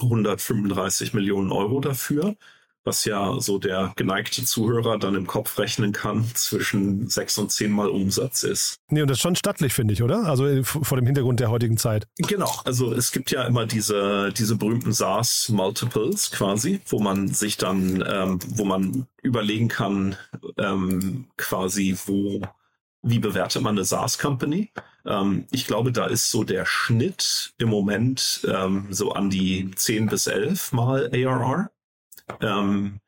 135 0.00 1.14
Millionen 1.14 1.52
Euro 1.52 1.80
dafür, 1.80 2.34
was 2.84 3.04
ja 3.04 3.38
so 3.38 3.58
der 3.58 3.92
geneigte 3.96 4.44
Zuhörer 4.44 4.98
dann 4.98 5.14
im 5.14 5.26
Kopf 5.26 5.58
rechnen 5.58 5.92
kann, 5.92 6.24
zwischen 6.34 7.08
sechs 7.08 7.36
und 7.36 7.52
zehnmal 7.52 7.88
Umsatz 7.88 8.42
ist. 8.44 8.78
Nee, 8.88 9.02
und 9.02 9.08
das 9.08 9.18
ist 9.18 9.22
schon 9.22 9.36
stattlich, 9.36 9.74
finde 9.74 9.92
ich, 9.92 10.02
oder? 10.02 10.24
Also 10.24 10.46
äh, 10.46 10.64
vor 10.64 10.96
dem 10.96 11.04
Hintergrund 11.04 11.40
der 11.40 11.50
heutigen 11.50 11.76
Zeit. 11.76 12.08
Genau, 12.16 12.50
also 12.64 12.92
es 12.92 13.12
gibt 13.12 13.30
ja 13.30 13.44
immer 13.44 13.66
diese, 13.66 14.32
diese 14.32 14.56
berühmten 14.56 14.92
SaaS-Multiples 14.92 16.30
quasi, 16.30 16.80
wo 16.86 16.98
man 16.98 17.28
sich 17.28 17.58
dann, 17.58 18.02
ähm, 18.08 18.38
wo 18.48 18.64
man 18.64 19.06
überlegen 19.22 19.68
kann, 19.68 20.16
ähm, 20.56 21.26
quasi, 21.36 21.96
wo, 22.06 22.40
wie 23.02 23.18
bewertet 23.18 23.62
man 23.62 23.76
eine 23.76 23.84
SaaS-Company? 23.84 24.72
Ähm, 25.06 25.46
ich 25.50 25.66
glaube, 25.66 25.92
da 25.92 26.06
ist 26.06 26.30
so 26.30 26.44
der 26.44 26.66
Schnitt 26.66 27.54
im 27.58 27.68
Moment 27.68 28.46
ähm, 28.48 28.88
so 28.90 29.12
an 29.12 29.30
die 29.30 29.70
10 29.74 30.06
bis 30.06 30.26
11 30.26 30.72
mal 30.72 31.10
ARR. 31.12 31.70
Ähm, 32.40 33.00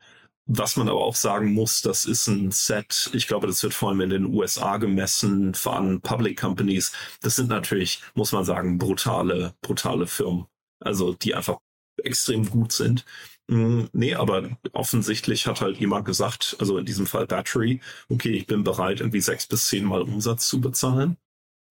was 0.53 0.77
man 0.77 0.89
aber 0.89 1.05
auch 1.05 1.15
sagen 1.15 1.53
muss, 1.53 1.81
das 1.81 2.07
ist 2.07 2.27
ein 2.27 2.51
Set, 2.51 3.11
ich 3.13 3.29
glaube, 3.29 3.47
das 3.47 3.63
wird 3.63 3.73
vor 3.73 3.91
allem 3.91 4.01
in 4.01 4.11
den 4.11 4.25
USA 4.27 4.79
gemessen 4.79 5.55
von 5.55 6.01
Public 6.01 6.41
Companies. 6.41 6.93
Das 7.23 7.37
sind 7.37 7.49
natürlich, 7.49 8.03
muss 8.15 8.33
man 8.33 8.45
sagen, 8.45 8.77
brutale, 8.77 9.55
brutale 9.61 10.09
Firmen. 10.09 10.47
Also 10.81 11.13
die 11.13 11.35
einfach 11.37 11.59
extrem 12.04 12.49
gut 12.50 12.73
sind. 12.73 13.04
Mm, 13.49 13.85
nee, 13.92 14.14
aber 14.14 14.50
offensichtlich 14.73 15.47
hat 15.47 15.61
halt 15.61 15.78
jemand 15.78 16.04
gesagt, 16.07 16.57
also 16.61 16.78
in 16.78 16.87
diesem 16.87 17.07
Fall 17.07 17.26
Battery, 17.26 17.80
okay, 18.09 18.30
ich 18.30 18.47
bin 18.47 18.64
bereit, 18.64 19.00
irgendwie 19.00 19.21
sechs 19.21 19.47
bis 19.47 19.69
zehn 19.69 19.85
Mal 19.85 20.02
Umsatz 20.02 20.49
zu 20.49 20.61
bezahlen 20.61 21.16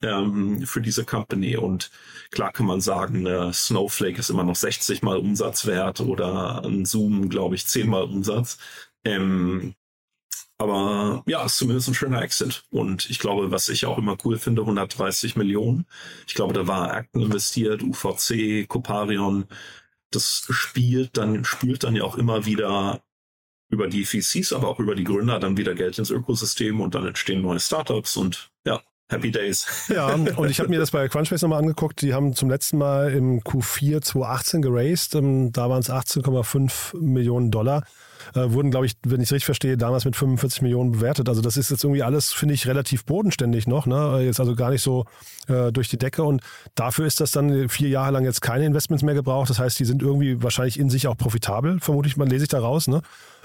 ähm, 0.04 0.66
für 0.66 0.82
diese 0.82 1.06
Company. 1.06 1.58
Und 1.58 1.92
klar 2.32 2.52
kann 2.52 2.66
man 2.66 2.82
sagen, 2.82 3.26
äh, 3.26 3.54
Snowflake 3.54 4.20
ist 4.20 4.30
immer 4.30 4.44
noch 4.44 4.56
60 4.56 5.02
mal 5.04 5.18
Umsatz 5.18 5.66
wert 5.66 6.02
oder 6.02 6.64
ein 6.66 6.86
Zoom, 6.86 7.30
glaube 7.30 7.56
ich, 7.56 7.66
10 7.68 7.90
mal 7.90 8.04
Umsatz. 8.04 8.58
Ähm, 9.06 9.76
aber 10.58 11.24
ja, 11.26 11.46
ist 11.46 11.58
zumindest 11.58 11.88
ein 11.88 11.94
schöner 11.94 12.22
Exit. 12.22 12.66
Und 12.70 13.10
ich 13.10 13.20
glaube, 13.20 13.52
was 13.52 13.70
ich 13.70 13.86
auch 13.86 13.98
immer 13.98 14.18
cool 14.26 14.38
finde, 14.38 14.62
130 14.64 15.38
Millionen. 15.38 15.86
Ich 16.28 16.34
glaube, 16.34 16.54
da 16.54 16.68
war 16.68 16.94
Acton 16.94 17.22
investiert, 17.24 17.82
UVC, 17.82 18.68
Coparion. 18.68 19.46
Das 20.12 20.46
spielt 20.50 21.18
dann, 21.18 21.44
spielt 21.46 21.84
dann 21.84 21.96
ja 21.96 22.04
auch 22.04 22.16
immer 22.16 22.46
wieder 22.46 23.02
über 23.70 23.88
die 23.88 24.06
VCs, 24.06 24.54
aber 24.54 24.68
auch 24.68 24.80
über 24.80 24.96
die 24.96 25.04
Gründer 25.04 25.40
dann 25.40 25.58
wieder 25.58 25.76
Geld 25.76 26.00
ins 26.00 26.10
Ökosystem 26.10 26.82
und 26.82 26.96
dann 26.96 27.06
entstehen 27.06 27.42
neue 27.42 27.60
Startups 27.60 28.18
und 28.18 28.52
ja, 28.66 28.82
Happy 29.10 29.32
Days. 29.32 29.68
Ja, 29.90 30.14
und 30.14 30.50
ich 30.50 30.60
habe 30.60 30.70
mir 30.70 30.80
das 30.80 30.92
bei 30.92 31.08
Crunchbase 31.08 31.46
nochmal 31.46 31.60
angeguckt. 31.60 32.02
Die 32.02 32.14
haben 32.14 32.34
zum 32.34 32.50
letzten 32.50 32.78
Mal 32.78 33.12
im 33.12 33.42
Q4 33.42 34.02
2018 34.02 34.62
geraced. 34.62 35.16
Ähm, 35.16 35.52
da 35.52 35.70
waren 35.70 35.80
es 35.80 35.90
18,5 35.90 36.98
Millionen 37.00 37.50
Dollar. 37.52 37.84
Äh, 38.36 38.52
wurden, 38.52 38.72
glaube 38.72 38.86
ich, 38.86 38.94
wenn 39.06 39.22
ich 39.22 39.28
es 39.28 39.34
richtig 39.34 39.46
verstehe, 39.46 39.78
damals 39.78 40.06
mit 40.06 40.16
45 40.16 40.62
Millionen 40.62 40.92
bewertet. 40.92 41.30
Also 41.30 41.42
das 41.42 41.58
ist 41.58 41.72
jetzt 41.72 41.84
irgendwie 41.84 42.04
alles, 42.04 42.32
finde 42.32 42.54
ich, 42.54 42.68
relativ 42.68 43.06
bodenständig 43.06 43.68
noch. 43.68 43.86
Ne? 43.86 44.22
Jetzt 44.24 44.40
also 44.40 44.56
gar 44.56 44.70
nicht 44.72 44.82
so 44.82 45.06
äh, 45.48 45.72
durch 45.72 45.90
die 45.90 45.98
Decke. 45.98 46.24
Und 46.24 46.42
dafür 46.76 47.06
ist 47.06 47.20
das 47.22 47.32
dann 47.32 47.70
vier 47.70 47.90
Jahre 47.90 48.12
lang 48.12 48.26
jetzt 48.26 48.42
keine 48.42 48.66
Investments 48.66 49.04
mehr 49.04 49.16
gebraucht. 49.16 49.50
Das 49.50 49.60
heißt, 49.60 49.80
die 49.80 49.86
sind 49.86 50.02
irgendwie 50.02 50.42
wahrscheinlich 50.44 50.80
in 50.80 50.90
sich 50.90 51.08
auch 51.08 51.18
profitabel, 51.18 51.80
vermute 51.80 52.08
ich 52.08 52.18
mal, 52.18 52.28
lese 52.28 52.44
ich 52.44 52.50
da 52.50 52.60
raus. 52.60 52.88
Ne? 52.88 53.02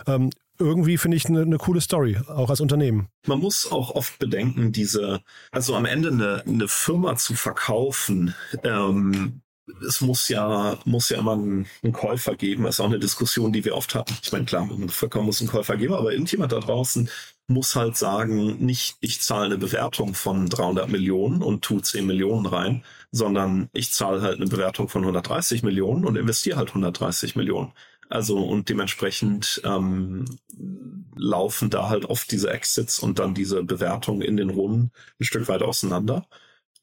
Ähm, 0.06 0.30
irgendwie 0.58 0.98
finde 0.98 1.16
ich 1.16 1.26
eine, 1.26 1.42
eine 1.42 1.58
coole 1.58 1.80
Story, 1.80 2.18
auch 2.28 2.50
als 2.50 2.60
Unternehmen. 2.60 3.08
Man 3.26 3.40
muss 3.40 3.70
auch 3.70 3.90
oft 3.90 4.18
bedenken, 4.18 4.72
diese, 4.72 5.20
also 5.50 5.74
am 5.74 5.84
Ende 5.84 6.10
eine, 6.10 6.42
eine 6.46 6.68
Firma 6.68 7.16
zu 7.16 7.34
verkaufen, 7.34 8.34
ähm, 8.62 9.40
es 9.86 10.00
muss 10.00 10.28
ja, 10.28 10.78
muss 10.84 11.08
ja 11.08 11.18
immer 11.18 11.32
einen, 11.32 11.66
Käufer 11.92 12.36
geben. 12.36 12.64
Das 12.64 12.76
ist 12.76 12.80
auch 12.80 12.86
eine 12.86 12.98
Diskussion, 12.98 13.52
die 13.52 13.64
wir 13.64 13.74
oft 13.74 13.94
hatten. 13.94 14.14
Ich 14.22 14.32
meine, 14.32 14.44
klar, 14.44 14.68
ein 14.70 14.88
Verkauf 14.88 15.24
muss 15.24 15.40
einen 15.40 15.50
Käufer 15.50 15.76
geben, 15.76 15.94
aber 15.94 16.12
irgendjemand 16.12 16.52
da 16.52 16.60
draußen 16.60 17.08
muss 17.46 17.76
halt 17.76 17.96
sagen, 17.96 18.64
nicht 18.64 18.96
ich 19.00 19.20
zahle 19.20 19.46
eine 19.46 19.58
Bewertung 19.58 20.14
von 20.14 20.48
300 20.48 20.88
Millionen 20.88 21.42
und 21.42 21.62
tu 21.62 21.80
10 21.80 22.06
Millionen 22.06 22.46
rein, 22.46 22.84
sondern 23.12 23.68
ich 23.72 23.92
zahle 23.92 24.22
halt 24.22 24.36
eine 24.36 24.46
Bewertung 24.46 24.88
von 24.88 25.02
130 25.02 25.62
Millionen 25.62 26.04
und 26.06 26.16
investiere 26.16 26.56
halt 26.56 26.70
130 26.70 27.36
Millionen. 27.36 27.72
Also 28.08 28.38
und 28.38 28.68
dementsprechend 28.68 29.60
ähm, 29.64 30.24
laufen 31.16 31.70
da 31.70 31.88
halt 31.88 32.06
oft 32.06 32.30
diese 32.30 32.50
Exits 32.50 32.98
und 32.98 33.18
dann 33.18 33.34
diese 33.34 33.62
Bewertungen 33.62 34.22
in 34.22 34.36
den 34.36 34.50
Runden 34.50 34.90
ein 35.20 35.24
Stück 35.24 35.48
weit 35.48 35.62
auseinander. 35.62 36.26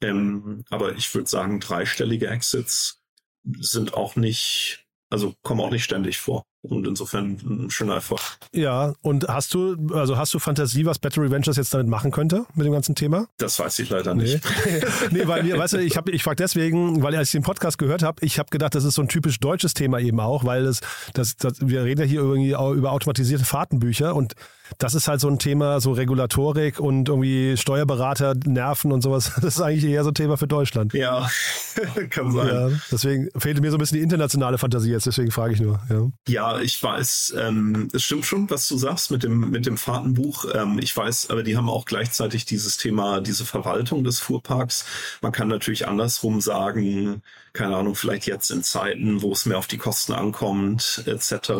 Ähm, 0.02 0.64
aber 0.70 0.94
ich 0.96 1.14
würde 1.14 1.28
sagen, 1.28 1.60
dreistellige 1.60 2.28
Exits 2.28 3.00
sind 3.44 3.94
auch 3.94 4.16
nicht, 4.16 4.86
also 5.10 5.34
kommen 5.42 5.60
auch 5.60 5.70
nicht 5.70 5.84
ständig 5.84 6.18
vor. 6.18 6.44
Und 6.62 6.86
insofern 6.86 7.38
ein 7.44 7.70
schöner 7.70 7.94
Erfolg. 7.94 8.20
Ja, 8.52 8.92
und 9.02 9.26
hast 9.26 9.52
du, 9.52 9.76
also 9.94 10.16
hast 10.16 10.32
du 10.32 10.38
Fantasie, 10.38 10.86
was 10.86 11.00
Battery 11.00 11.28
Ventures 11.28 11.56
jetzt 11.56 11.74
damit 11.74 11.88
machen 11.88 12.12
könnte, 12.12 12.44
mit 12.54 12.64
dem 12.64 12.72
ganzen 12.72 12.94
Thema? 12.94 13.26
Das 13.38 13.58
weiß 13.58 13.80
ich 13.80 13.90
leider 13.90 14.14
nicht. 14.14 14.40
Nee, 14.64 14.82
nee 15.10 15.26
weil 15.26 15.44
wir, 15.44 15.58
weißt 15.58 15.74
du, 15.74 15.78
ich, 15.78 15.96
hab, 15.96 16.08
ich 16.08 16.22
frage 16.22 16.36
deswegen, 16.36 17.02
weil 17.02 17.16
als 17.16 17.28
ich 17.28 17.32
den 17.32 17.42
Podcast 17.42 17.78
gehört 17.78 18.04
habe, 18.04 18.24
ich 18.24 18.38
habe 18.38 18.50
gedacht, 18.50 18.76
das 18.76 18.84
ist 18.84 18.94
so 18.94 19.02
ein 19.02 19.08
typisch 19.08 19.40
deutsches 19.40 19.74
Thema 19.74 19.98
eben 19.98 20.20
auch, 20.20 20.44
weil 20.44 20.64
das, 20.64 20.80
das, 21.14 21.36
das 21.36 21.54
wir 21.60 21.82
reden 21.82 22.02
ja 22.02 22.06
hier 22.06 22.20
irgendwie 22.20 22.50
über 22.50 22.92
automatisierte 22.92 23.44
Fahrtenbücher 23.44 24.14
und 24.14 24.34
das 24.78 24.94
ist 24.94 25.08
halt 25.08 25.20
so 25.20 25.28
ein 25.28 25.38
Thema, 25.38 25.80
so 25.80 25.92
Regulatorik 25.92 26.80
und 26.80 27.08
irgendwie 27.08 27.56
Steuerberater, 27.56 28.34
Nerven 28.46 28.92
und 28.92 29.02
sowas. 29.02 29.32
Das 29.42 29.56
ist 29.56 29.60
eigentlich 29.60 29.84
eher 29.84 30.04
so 30.04 30.10
ein 30.10 30.14
Thema 30.14 30.36
für 30.36 30.46
Deutschland. 30.46 30.94
Ja, 30.94 31.28
kann 32.10 32.30
sein. 32.30 32.46
Ja, 32.46 32.68
deswegen 32.92 33.28
fehlte 33.36 33.60
mir 33.60 33.70
so 33.70 33.76
ein 33.76 33.80
bisschen 33.80 33.98
die 33.98 34.02
internationale 34.02 34.56
Fantasie 34.56 34.90
jetzt, 34.90 35.06
deswegen 35.06 35.30
frage 35.30 35.54
ich 35.54 35.60
nur. 35.60 35.80
Ja, 36.28 36.51
ich 36.60 36.82
weiß, 36.82 37.34
ähm, 37.38 37.88
es 37.92 38.02
stimmt 38.02 38.26
schon, 38.26 38.50
was 38.50 38.68
du 38.68 38.76
sagst 38.76 39.10
mit 39.10 39.22
dem, 39.22 39.50
mit 39.50 39.66
dem 39.66 39.76
Fahrtenbuch. 39.76 40.46
Ähm, 40.54 40.78
ich 40.78 40.96
weiß, 40.96 41.30
aber 41.30 41.42
die 41.42 41.56
haben 41.56 41.68
auch 41.70 41.84
gleichzeitig 41.84 42.44
dieses 42.44 42.76
Thema, 42.76 43.20
diese 43.20 43.44
Verwaltung 43.46 44.04
des 44.04 44.20
Fuhrparks. 44.20 44.84
Man 45.20 45.32
kann 45.32 45.48
natürlich 45.48 45.88
andersrum 45.88 46.40
sagen, 46.40 47.22
keine 47.52 47.76
Ahnung, 47.76 47.94
vielleicht 47.94 48.26
jetzt 48.26 48.50
in 48.50 48.62
Zeiten, 48.62 49.22
wo 49.22 49.32
es 49.32 49.46
mehr 49.46 49.58
auf 49.58 49.66
die 49.66 49.78
Kosten 49.78 50.12
ankommt, 50.12 51.02
etc., 51.06 51.50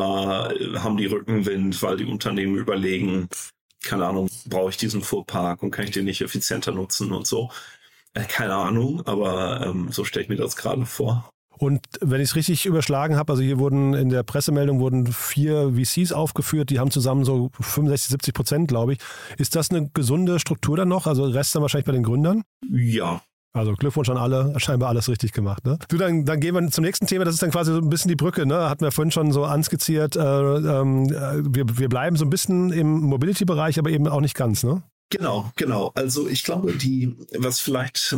haben 0.81 0.97
die 0.97 1.07
Rückenwind, 1.07 1.83
weil 1.83 1.97
die 1.97 2.07
Unternehmen 2.07 2.57
überlegen, 2.57 3.29
keine 3.83 4.07
Ahnung, 4.07 4.29
brauche 4.47 4.71
ich 4.71 4.77
diesen 4.77 5.03
Fuhrpark 5.03 5.63
und 5.63 5.71
kann 5.71 5.85
ich 5.85 5.91
den 5.91 6.05
nicht 6.05 6.21
effizienter 6.23 6.73
nutzen 6.73 7.13
und 7.13 7.27
so. 7.27 7.51
Äh, 8.15 8.25
keine 8.25 8.55
Ahnung, 8.55 9.03
aber 9.07 9.67
ähm, 9.67 9.91
so 9.91 10.05
stelle 10.05 10.25
ich 10.25 10.29
mir 10.29 10.37
das 10.37 10.57
gerade 10.57 10.87
vor. 10.87 11.31
Und 11.63 11.87
wenn 12.01 12.21
ich 12.21 12.31
es 12.31 12.35
richtig 12.35 12.67
überschlagen 12.67 13.17
habe, 13.17 13.35
also 13.35 13.43
hier 13.45 13.61
wurden 13.61 13.95
in 13.95 14.09
der 14.09 14.25
Pressemeldung 14.25 14.81
wurden 14.81 15.07
vier 15.07 15.75
VCs 15.77 16.11
aufgeführt, 16.11 16.71
die 16.71 16.81
haben 16.81 16.91
zusammen 16.91 17.25
so 17.25 17.51
65, 17.61 18.11
70 18.11 18.35
Prozent, 18.35 18.69
glaube 18.69 18.95
ich. 18.95 18.99
Ist 19.39 19.55
das 19.55 19.71
eine 19.71 19.89
gesunde 19.95 20.41
Struktur 20.41 20.77
dann 20.77 20.89
noch? 20.89 21.07
Also 21.07 21.23
Rest 21.23 21.55
dann 21.55 21.63
wahrscheinlich 21.63 21.87
bei 21.87 21.93
den 21.93 22.03
Gründern? 22.03 22.43
Ja, 22.69 23.23
also 23.53 23.75
Glückwunsch 23.75 24.09
an 24.09 24.17
alle, 24.17 24.59
scheinbar 24.59 24.89
alles 24.89 25.09
richtig 25.09 25.33
gemacht. 25.33 25.65
Ne? 25.65 25.79
Du, 25.87 25.99
dann, 25.99 26.25
dann 26.25 26.41
gehen 26.41 26.53
wir 26.57 26.69
zum 26.73 26.83
nächsten 26.83 27.07
Thema, 27.07 27.25
das 27.25 27.35
ist 27.35 27.45
dann 27.45 27.53
quasi 27.53 27.71
so 27.71 27.79
ein 27.79 27.91
bisschen 27.91 28.09
die 28.09 28.17
Brücke, 28.17 28.45
ne? 28.45 28.69
hatten 28.69 28.81
wir 28.81 28.91
vorhin 28.91 29.13
schon 29.13 29.31
so 29.31 29.45
anskizziert. 29.45 30.17
Äh, 30.17 30.21
ähm, 30.21 31.09
wir, 31.11 31.79
wir 31.79 31.89
bleiben 31.89 32.17
so 32.17 32.25
ein 32.25 32.31
bisschen 32.31 32.73
im 32.73 33.03
Mobility-Bereich, 33.03 33.79
aber 33.79 33.91
eben 33.91 34.09
auch 34.09 34.21
nicht 34.21 34.35
ganz, 34.35 34.65
ne? 34.65 34.83
Genau, 35.11 35.53
genau. 35.55 35.93
Also 35.95 36.27
ich 36.27 36.43
glaube, 36.43 36.73
die, 36.73 37.15
was 37.39 37.61
vielleicht, 37.61 38.17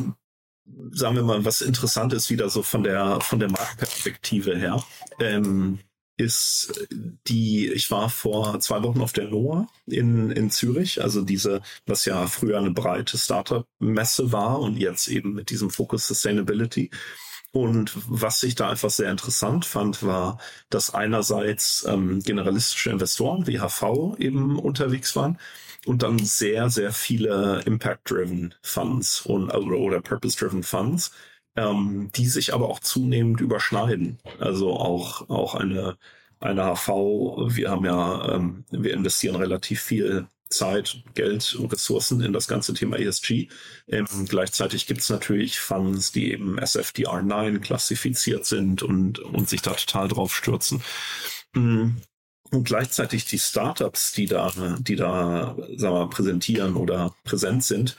sagen 0.92 1.16
wir 1.16 1.22
mal, 1.22 1.44
was 1.44 1.60
interessant 1.60 2.12
ist, 2.12 2.30
wieder 2.30 2.48
so 2.48 2.62
von 2.62 2.82
der 2.84 3.20
von 3.20 3.38
der 3.38 3.50
Marktperspektive 3.50 4.56
her. 4.56 4.82
Ähm, 5.20 5.78
ist 6.16 6.86
die, 7.26 7.68
ich 7.72 7.90
war 7.90 8.08
vor 8.08 8.60
zwei 8.60 8.82
Wochen 8.82 9.00
auf 9.00 9.12
der 9.12 9.28
NOAA 9.28 9.66
in, 9.86 10.30
in 10.30 10.50
Zürich, 10.50 11.02
also 11.02 11.22
diese, 11.22 11.60
was 11.86 12.04
ja 12.04 12.26
früher 12.28 12.58
eine 12.58 12.70
breite 12.70 13.18
Startup-Messe 13.18 14.30
war 14.30 14.60
und 14.60 14.76
jetzt 14.76 15.08
eben 15.08 15.34
mit 15.34 15.50
diesem 15.50 15.70
Fokus 15.70 16.06
Sustainability. 16.06 16.90
Und 17.50 17.92
was 18.08 18.42
ich 18.42 18.54
da 18.56 18.70
einfach 18.70 18.90
sehr 18.90 19.10
interessant 19.10 19.64
fand, 19.64 20.02
war, 20.04 20.38
dass 20.70 20.94
einerseits 20.94 21.84
ähm, 21.88 22.20
generalistische 22.20 22.90
Investoren 22.90 23.46
wie 23.46 23.60
HV 23.60 24.16
eben 24.18 24.58
unterwegs 24.58 25.14
waren 25.16 25.38
und 25.86 26.02
dann 26.02 26.18
sehr, 26.18 26.70
sehr 26.70 26.92
viele 26.92 27.62
Impact-Driven 27.66 28.54
Funds 28.62 29.22
und, 29.22 29.50
oder 29.50 30.00
Purpose-Driven 30.00 30.62
Funds, 30.62 31.12
ähm, 31.56 32.10
die 32.14 32.26
sich 32.26 32.54
aber 32.54 32.68
auch 32.68 32.80
zunehmend 32.80 33.40
überschneiden. 33.40 34.18
Also 34.40 34.72
auch, 34.72 35.28
auch 35.28 35.54
eine, 35.54 35.96
eine 36.40 36.74
HV, 36.74 36.88
wir 37.56 37.70
haben 37.70 37.84
ja, 37.84 38.34
ähm, 38.34 38.64
wir 38.70 38.94
investieren 38.94 39.36
relativ 39.36 39.80
viel 39.80 40.26
Zeit, 40.48 41.02
Geld 41.14 41.54
und 41.54 41.72
Ressourcen 41.72 42.20
in 42.20 42.32
das 42.32 42.48
ganze 42.48 42.74
Thema 42.74 42.98
ESG. 42.98 43.48
Ähm, 43.88 44.06
gleichzeitig 44.28 44.86
gibt 44.86 45.00
es 45.00 45.10
natürlich 45.10 45.58
Funds, 45.58 46.12
die 46.12 46.32
eben 46.32 46.58
SFDR 46.58 47.22
9 47.22 47.60
klassifiziert 47.60 48.46
sind 48.46 48.82
und, 48.82 49.18
und 49.18 49.48
sich 49.48 49.62
da 49.62 49.72
total 49.72 50.08
drauf 50.08 50.34
stürzen. 50.34 50.82
Und 52.50 52.64
gleichzeitig 52.64 53.24
die 53.24 53.38
Startups, 53.38 54.12
die 54.12 54.26
da, 54.26 54.52
die 54.80 54.96
da, 54.96 55.56
sagen 55.76 55.94
wir, 55.94 56.08
präsentieren 56.08 56.76
oder 56.76 57.14
präsent 57.24 57.64
sind, 57.64 57.96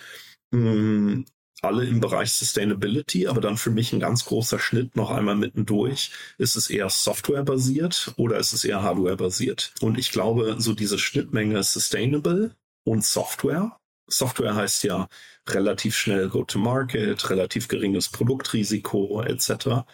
mm, 0.51 1.23
alle 1.61 1.85
im 1.85 1.99
Bereich 1.99 2.31
Sustainability, 2.31 3.27
aber 3.27 3.41
dann 3.41 3.57
für 3.57 3.71
mich 3.71 3.91
ein 3.91 3.99
ganz 3.99 4.25
großer 4.25 4.59
Schnitt 4.59 4.95
noch 4.95 5.11
einmal 5.11 5.35
mittendurch. 5.35 6.11
Ist 6.37 6.55
es 6.55 6.69
eher 6.69 6.89
Software-basiert 6.89 8.13
oder 8.17 8.37
ist 8.37 8.53
es 8.53 8.63
eher 8.63 8.83
Hardware-basiert? 8.83 9.73
Und 9.81 9.97
ich 9.97 10.11
glaube, 10.11 10.55
so 10.59 10.73
diese 10.73 10.99
Schnittmenge 10.99 11.63
Sustainable 11.63 12.55
und 12.83 13.03
Software. 13.03 13.77
Software 14.07 14.55
heißt 14.55 14.83
ja 14.83 15.07
relativ 15.49 15.95
schnell 15.95 16.29
Go-to-Market, 16.29 17.29
relativ 17.29 17.67
geringes 17.67 18.09
Produktrisiko 18.09 19.23
etc., 19.23 19.85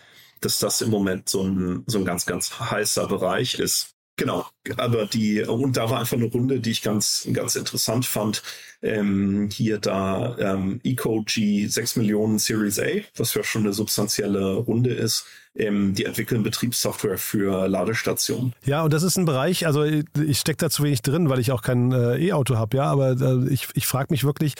dass 0.41 0.59
das 0.59 0.81
im 0.81 0.89
Moment 0.89 1.29
so 1.29 1.43
ein, 1.43 1.83
so 1.85 1.99
ein 1.99 2.05
ganz, 2.05 2.25
ganz 2.25 2.59
heißer 2.59 3.07
Bereich 3.07 3.59
ist. 3.59 3.95
Genau, 4.17 4.45
aber 4.77 5.07
die, 5.07 5.41
und 5.41 5.77
da 5.77 5.89
war 5.89 5.99
einfach 5.99 6.17
eine 6.17 6.27
Runde, 6.27 6.59
die 6.59 6.71
ich 6.71 6.81
ganz, 6.81 7.27
ganz 7.33 7.55
interessant 7.55 8.05
fand. 8.05 8.43
Ähm, 8.83 9.49
hier 9.51 9.79
da 9.79 10.37
ähm, 10.37 10.79
EcoG 10.83 11.67
6 11.67 11.95
Millionen 11.95 12.37
Series 12.37 12.79
A, 12.79 12.87
was 13.15 13.33
ja 13.33 13.43
schon 13.43 13.63
eine 13.63 13.73
substanzielle 13.73 14.55
Runde 14.55 14.91
ist. 14.93 15.25
Ähm, 15.53 15.93
die 15.95 16.05
entwickeln 16.05 16.43
Betriebssoftware 16.43 17.17
für 17.17 17.67
Ladestationen. 17.67 18.53
Ja, 18.63 18.83
und 18.83 18.93
das 18.93 19.03
ist 19.03 19.17
ein 19.17 19.25
Bereich, 19.25 19.67
also 19.67 19.83
ich 19.83 20.39
stecke 20.39 20.57
da 20.57 20.69
zu 20.69 20.83
wenig 20.83 21.01
drin, 21.01 21.27
weil 21.27 21.39
ich 21.39 21.51
auch 21.51 21.61
kein 21.61 21.91
äh, 21.91 22.25
E-Auto 22.25 22.55
habe, 22.55 22.77
ja, 22.77 22.85
aber 22.85 23.19
äh, 23.19 23.49
ich, 23.49 23.67
ich 23.73 23.85
frage 23.85 24.07
mich 24.11 24.23
wirklich, 24.23 24.53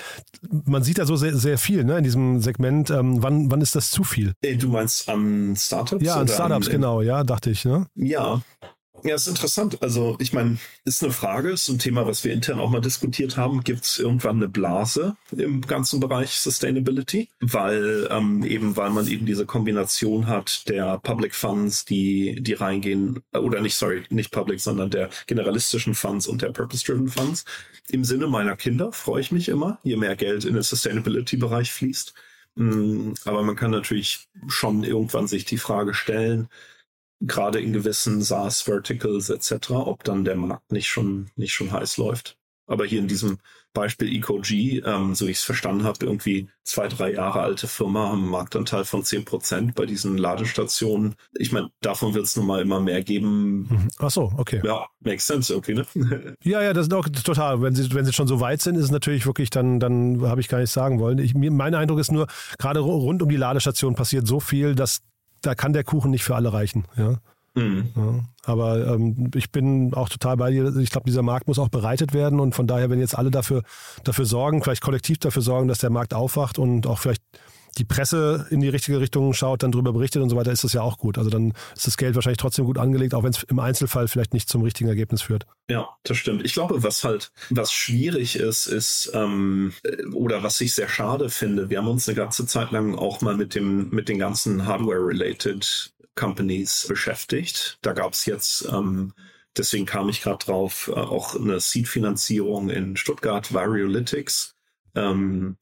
man 0.50 0.84
sieht 0.84 0.98
da 0.98 1.06
so 1.06 1.16
sehr, 1.16 1.34
sehr 1.38 1.58
viel 1.58 1.86
ne, 1.86 2.00
in 2.00 2.04
diesem 2.04 2.42
Segment. 2.42 2.90
Ähm, 2.90 3.24
wann, 3.24 3.50
wann 3.50 3.62
ist 3.62 3.76
das 3.76 3.90
zu 3.90 4.04
viel? 4.04 4.34
Äh, 4.42 4.58
du 4.58 4.68
meinst 4.68 5.08
an 5.08 5.56
Startups? 5.56 6.04
Ja, 6.04 6.16
an 6.16 6.28
Startups, 6.28 6.68
an, 6.68 6.74
genau, 6.74 7.02
ja, 7.02 7.24
dachte 7.24 7.52
ich. 7.52 7.64
Ne? 7.64 7.88
Ja, 7.96 8.42
ja, 9.04 9.16
ist 9.16 9.28
interessant. 9.28 9.82
Also 9.82 10.16
ich 10.20 10.34
meine, 10.34 10.58
ist 10.86 11.04
eine 11.04 11.12
Frage, 11.14 11.52
ist 11.52 11.68
ein 11.70 11.80
Thema, 11.80 12.06
was 12.06 12.24
wir 12.24 12.34
intern 12.34 12.60
auch 12.60 12.70
mal 12.70 12.82
diskutiert 12.82 13.38
haben. 13.38 13.64
Gibt 13.64 13.86
es 13.86 14.00
irgendwann 14.00 14.38
eine 14.38 14.48
Blase 14.48 15.16
im 15.36 15.62
ganzen 15.62 16.00
Bereich 16.00 16.32
Sustainability? 16.32 17.30
Weil 17.40 18.08
ähm, 18.12 18.44
eben, 18.44 18.76
weil 18.78 18.92
man 18.92 19.08
eben 19.08 19.26
diese 19.26 19.46
Kombination 19.46 20.28
hat 20.28 20.68
der 20.70 21.00
Public 21.00 21.34
Funds, 21.34 21.86
die 21.86 22.42
die 22.42 22.54
reingehen, 22.54 23.22
äh, 23.34 23.40
oder 23.40 23.62
nicht, 23.62 23.76
sorry, 23.76 24.04
nicht 24.10 24.32
Public, 24.32 24.60
sondern 24.60 24.90
der 24.90 25.10
generalistischen 25.28 25.96
Funds 25.96 26.28
und 26.28 26.42
der 26.42 26.52
Purpose-Driven 26.52 27.08
Funds. 27.08 27.46
Im 27.90 28.04
Sinne 28.04 28.28
meiner 28.28 28.56
Kinder 28.56 28.92
freue 28.92 29.22
ich 29.22 29.32
mich 29.32 29.50
immer, 29.50 29.80
je 29.84 29.98
mehr 29.98 30.16
Geld 30.16 30.46
in 30.46 30.54
den 30.54 30.64
Sustainability-Bereich 30.64 31.72
fließt. 31.72 32.14
Mm, 32.56 33.14
aber 33.26 33.44
man 33.44 33.56
kann 33.56 33.72
natürlich 33.72 34.28
schon 34.48 34.84
irgendwann 34.84 35.28
sich 35.28 35.46
die 35.46 35.58
Frage 35.58 35.94
stellen, 35.94 36.50
gerade 37.22 37.60
in 37.62 37.74
gewissen 37.74 38.22
SaaS-Verticals 38.22 39.30
etc., 39.30 39.72
ob 39.72 40.04
dann 40.04 40.26
der 40.26 40.36
Markt 40.36 40.72
nicht 40.72 40.90
schon, 40.90 41.30
nicht 41.36 41.54
schon 41.54 41.72
heiß 41.72 41.98
läuft. 41.98 42.38
Aber 42.68 42.86
hier 42.86 43.00
in 43.00 43.08
diesem 43.08 43.38
Beispiel 43.74 44.14
EcoG, 44.14 44.52
ähm, 44.86 45.16
so 45.16 45.28
ich 45.28 45.38
es 45.38 45.44
verstanden 45.44 45.84
habe, 45.84 46.06
irgendwie 46.06 46.48
zwei, 46.64 46.88
drei 46.88 47.14
Jahre 47.14 47.42
alte 47.42 47.68
Firma 47.68 48.10
haben 48.10 48.22
einen 48.22 48.30
Marktanteil 48.30 48.86
von 48.86 49.04
zehn 49.04 49.26
Prozent 49.26 49.76
bei 49.76 49.86
diesen 49.86 50.18
Ladestationen. 50.18 51.16
Ich 51.38 51.52
meine, 51.52 51.70
davon 51.82 52.14
wird 52.14 52.26
es 52.26 52.36
nun 52.36 52.46
mal 52.46 52.62
immer 52.62 52.80
mehr 52.80 53.04
geben. 53.04 53.68
Mhm. 53.70 53.88
Ach 54.00 54.12
so, 54.12 54.32
okay. 54.38 54.62
Ja, 54.64 54.88
makes 55.02 55.28
sense 55.28 55.54
irgendwie, 55.54 55.74
ne? 55.74 56.36
ja, 56.44 56.62
ja, 56.62 56.74
das 56.74 56.88
ist 56.88 56.94
auch 56.94 57.08
total. 57.10 57.62
Wenn 57.62 57.76
sie, 57.76 57.94
wenn 57.94 58.06
sie 58.06 58.14
schon 58.14 58.28
so 58.28 58.40
weit 58.40 58.62
sind, 58.62 58.76
ist 58.76 58.86
es 58.86 58.92
natürlich 58.92 59.26
wirklich, 59.26 59.50
dann, 59.50 59.80
dann 59.80 60.22
habe 60.22 60.42
ich 60.42 60.48
gar 60.48 60.60
nicht 60.60 60.72
sagen 60.72 61.00
wollen. 61.00 61.18
Ich, 61.18 61.34
mein 61.34 61.76
Eindruck 61.76 62.00
ist 62.00 62.12
nur, 62.12 62.28
gerade 62.58 62.80
rund 62.80 63.22
um 63.22 63.30
die 63.30 63.38
Ladestation 63.38 63.96
passiert 63.96 64.28
so 64.28 64.40
viel, 64.40 64.76
dass 64.76 65.02
da 65.42 65.56
kann 65.56 65.74
der 65.74 65.84
Kuchen 65.84 66.12
nicht 66.12 66.24
für 66.24 66.36
alle 66.36 66.54
reichen. 66.54 66.86
Ja. 66.96 67.18
Mhm. 67.54 67.90
Ja, 67.96 68.20
aber 68.46 68.88
ähm, 68.88 69.30
ich 69.36 69.52
bin 69.52 69.94
auch 69.94 70.08
total 70.08 70.38
bei 70.38 70.52
dir. 70.52 70.76
Ich 70.78 70.90
glaube, 70.90 71.10
dieser 71.10 71.22
Markt 71.22 71.48
muss 71.48 71.60
auch 71.60 71.70
bereitet 71.70 72.14
werden 72.14 72.40
und 72.40 72.56
von 72.56 72.66
daher, 72.66 72.90
wenn 72.90 73.00
jetzt 73.00 73.18
alle 73.18 73.30
dafür, 73.30 73.64
dafür 74.04 74.26
sorgen, 74.26 74.64
vielleicht 74.64 74.82
kollektiv 74.82 75.18
dafür 75.20 75.42
sorgen, 75.42 75.68
dass 75.68 75.80
der 75.80 75.90
Markt 75.90 76.14
aufwacht 76.14 76.58
und 76.58 76.88
auch 76.88 77.00
vielleicht 77.00 77.24
die 77.78 77.86
Presse 77.86 78.48
in 78.50 78.60
die 78.60 78.70
richtige 78.70 79.00
Richtung 79.00 79.34
schaut, 79.34 79.64
dann 79.64 79.72
darüber 79.72 79.94
berichtet 79.94 80.22
und 80.22 80.30
so 80.30 80.36
weiter, 80.36 80.52
ist 80.52 80.64
das 80.64 80.74
ja 80.74 80.82
auch 80.82 80.98
gut. 80.98 81.18
Also 81.18 81.30
dann 81.30 81.54
ist 81.76 81.88
das 81.88 81.98
Geld 81.98 82.16
wahrscheinlich 82.16 82.38
trotzdem 82.38 82.66
gut 82.66 82.78
angelegt, 82.78 83.14
auch 83.14 83.24
wenn 83.24 83.32
es 83.32 83.44
im 83.44 83.60
Einzelfall 83.60 84.08
vielleicht 84.08 84.34
nicht 84.34 84.50
zum 84.50 84.62
richtigen 84.62 84.90
Ergebnis 84.90 85.22
führt. 85.22 85.46
Ja, 85.70 85.90
das 86.04 86.18
stimmt. 86.18 86.44
Ich 86.46 86.54
glaube, 86.54 86.84
was 86.84 87.04
halt, 87.04 87.32
was 87.50 87.72
schwierig 87.72 88.36
ist, 88.36 88.68
ist, 88.68 89.12
ähm, 89.14 89.74
oder 90.14 90.44
was 90.44 90.60
ich 90.62 90.74
sehr 90.74 90.90
schade 90.90 91.30
finde, 91.30 91.70
wir 91.70 91.78
haben 91.78 91.88
uns 91.88 92.08
eine 92.08 92.16
ganze 92.16 92.46
Zeit 92.46 92.72
lang 92.72 92.96
auch 92.96 93.22
mal 93.22 93.38
mit 93.38 93.56
dem, 93.56 93.90
mit 93.90 94.10
den 94.10 94.20
ganzen 94.20 94.66
Hardware-related 94.66 95.94
Companies 96.16 96.86
beschäftigt. 96.90 97.78
Da 97.82 97.94
gab 97.94 98.14
es 98.14 98.26
jetzt 98.26 98.68
ähm, 98.72 99.14
Deswegen 99.58 99.86
kam 99.86 100.08
ich 100.08 100.22
gerade 100.22 100.46
drauf, 100.46 100.90
äh, 100.94 100.98
auch 100.98 101.36
eine 101.36 101.60
Seed-Finanzierung 101.60 102.70
in 102.70 102.96
Stuttgart, 102.96 103.54
Variolytics. 103.54 104.56
Ähm, 104.96 105.58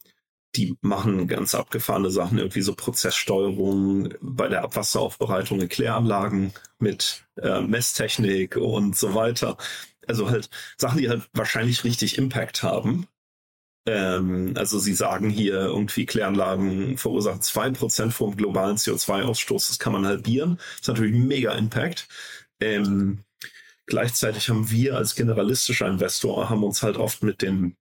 die 0.56 0.78
machen 0.82 1.28
ganz 1.28 1.54
abgefahrene 1.54 2.10
Sachen, 2.10 2.38
irgendwie 2.38 2.62
so 2.62 2.74
Prozesssteuerung 2.74 4.14
bei 4.22 4.48
der 4.48 4.64
Abwasseraufbereitung 4.64 5.62
in 5.62 5.70
Kläranlagen 5.70 6.54
mit 6.80 7.26
äh, 7.38 7.62
Messtechnik 7.62 8.58
und 8.58 8.98
so 8.98 9.14
weiter. 9.14 9.58
Also 10.08 10.30
halt 10.30 10.50
Sachen, 10.78 11.00
die 11.00 11.10
halt 11.10 11.30
wahrscheinlich 11.34 11.84
richtig 11.84 12.18
Impact 12.18 12.64
haben. 12.64 13.08
Ähm, 13.86 14.54
also 14.58 14.80
sie 14.80 14.94
sagen 14.94 15.30
hier 15.30 15.54
irgendwie 15.54 16.06
Kläranlagen 16.06 16.98
verursachen 16.98 17.42
zwei 17.42 17.70
Prozent 17.72 18.14
vom 18.14 18.36
globalen 18.36 18.78
CO2-Ausstoß, 18.78 19.68
das 19.70 19.80
kann 19.80 19.94
man 19.94 20.06
halbieren. 20.06 20.58
Das 20.58 20.82
ist 20.82 20.88
natürlich 20.88 21.16
mega 21.16 21.54
Impact. 21.54 22.08
Ähm, 22.60 23.24
gleichzeitig 23.86 24.50
haben 24.50 24.70
wir 24.72 24.98
als 24.98 25.16
generalistischer 25.16 25.88
Investor 25.88 26.50
haben 26.50 26.64
uns 26.64 26.84
halt 26.84 26.98
oft 26.98 27.24
mit 27.24 27.42
den 27.42 27.78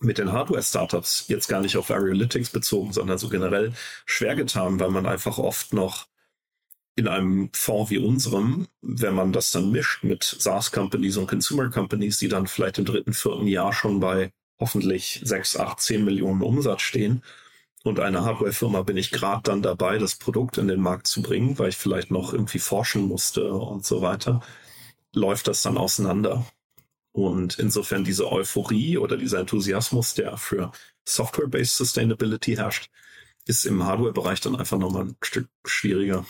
mit 0.00 0.18
den 0.18 0.32
Hardware-Startups 0.32 1.26
jetzt 1.28 1.48
gar 1.48 1.60
nicht 1.60 1.76
auf 1.76 1.90
Arealytics 1.90 2.50
bezogen, 2.50 2.92
sondern 2.92 3.18
so 3.18 3.28
generell 3.28 3.72
schwer 4.06 4.36
getan, 4.36 4.80
weil 4.80 4.90
man 4.90 5.06
einfach 5.06 5.38
oft 5.38 5.72
noch 5.72 6.06
in 6.96 7.06
einem 7.06 7.50
Fonds 7.52 7.90
wie 7.90 7.98
unserem, 7.98 8.66
wenn 8.82 9.14
man 9.14 9.32
das 9.32 9.52
dann 9.52 9.70
mischt 9.70 10.02
mit 10.02 10.24
SaaS-Companies 10.24 11.16
und 11.16 11.28
Consumer-Companies, 11.28 12.18
die 12.18 12.28
dann 12.28 12.48
vielleicht 12.48 12.78
im 12.78 12.84
dritten, 12.84 13.12
vierten 13.12 13.46
Jahr 13.46 13.72
schon 13.72 14.00
bei 14.00 14.32
hoffentlich 14.58 15.20
sechs, 15.22 15.56
acht, 15.56 15.80
zehn 15.80 16.04
Millionen 16.04 16.42
Umsatz 16.42 16.82
stehen. 16.82 17.22
Und 17.84 18.00
eine 18.00 18.24
Hardware-Firma 18.24 18.82
bin 18.82 18.96
ich 18.96 19.12
gerade 19.12 19.42
dann 19.44 19.62
dabei, 19.62 19.98
das 19.98 20.16
Produkt 20.16 20.58
in 20.58 20.66
den 20.66 20.80
Markt 20.80 21.06
zu 21.06 21.22
bringen, 21.22 21.58
weil 21.58 21.68
ich 21.68 21.76
vielleicht 21.76 22.10
noch 22.10 22.32
irgendwie 22.32 22.58
forschen 22.58 23.02
musste 23.02 23.52
und 23.52 23.86
so 23.86 24.02
weiter, 24.02 24.40
läuft 25.14 25.46
das 25.48 25.62
dann 25.62 25.78
auseinander. 25.78 26.44
Und 27.26 27.58
insofern 27.58 28.04
diese 28.04 28.30
Euphorie 28.30 28.98
oder 28.98 29.16
dieser 29.16 29.40
Enthusiasmus, 29.40 30.14
der 30.14 30.36
für 30.36 30.70
Software-Based 31.04 31.76
Sustainability 31.76 32.56
herrscht, 32.56 32.90
ist 33.46 33.64
im 33.64 33.84
Hardware-Bereich 33.84 34.40
dann 34.40 34.56
einfach 34.56 34.78
nochmal 34.78 35.06
ein 35.06 35.16
Stück 35.22 35.48
schwieriger. 35.64 36.24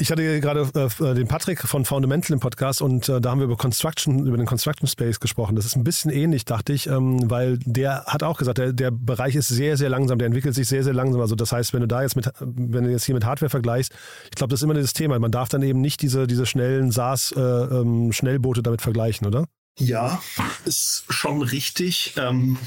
Ich 0.00 0.10
hatte 0.10 0.40
gerade 0.40 0.62
äh, 0.74 1.14
den 1.14 1.28
Patrick 1.28 1.60
von 1.60 1.84
Fundamental 1.84 2.32
im 2.32 2.40
Podcast 2.40 2.80
und 2.80 3.06
äh, 3.10 3.20
da 3.20 3.30
haben 3.30 3.40
wir 3.40 3.44
über 3.44 3.58
Construction, 3.58 4.26
über 4.26 4.38
den 4.38 4.46
Construction 4.46 4.88
Space 4.88 5.20
gesprochen. 5.20 5.56
Das 5.56 5.66
ist 5.66 5.76
ein 5.76 5.84
bisschen 5.84 6.10
ähnlich, 6.10 6.46
dachte 6.46 6.72
ich, 6.72 6.86
ähm, 6.86 7.30
weil 7.30 7.58
der 7.58 8.04
hat 8.06 8.22
auch 8.22 8.38
gesagt, 8.38 8.56
der, 8.56 8.72
der 8.72 8.92
Bereich 8.92 9.34
ist 9.34 9.48
sehr, 9.48 9.76
sehr 9.76 9.90
langsam, 9.90 10.18
der 10.18 10.24
entwickelt 10.24 10.54
sich 10.54 10.68
sehr, 10.68 10.84
sehr 10.84 10.94
langsam. 10.94 11.20
Also 11.20 11.34
das 11.34 11.52
heißt, 11.52 11.74
wenn 11.74 11.82
du 11.82 11.86
da 11.86 12.00
jetzt 12.00 12.16
mit, 12.16 12.30
wenn 12.40 12.84
du 12.84 12.90
jetzt 12.90 13.04
hier 13.04 13.14
mit 13.14 13.26
Hardware 13.26 13.50
vergleichst, 13.50 13.92
ich 14.24 14.36
glaube, 14.36 14.50
das 14.52 14.60
ist 14.60 14.64
immer 14.64 14.72
dieses 14.72 14.94
Thema. 14.94 15.18
Man 15.18 15.32
darf 15.32 15.50
dann 15.50 15.60
eben 15.60 15.82
nicht 15.82 16.00
diese, 16.00 16.26
diese 16.26 16.46
schnellen 16.46 16.90
SaaS-Schnellboote 16.92 18.60
äh, 18.60 18.62
ähm, 18.62 18.64
damit 18.64 18.80
vergleichen, 18.80 19.26
oder? 19.26 19.44
Ja, 19.80 20.22
ist 20.66 21.04
schon 21.08 21.40
richtig. 21.40 22.12
Ähm, 22.18 22.58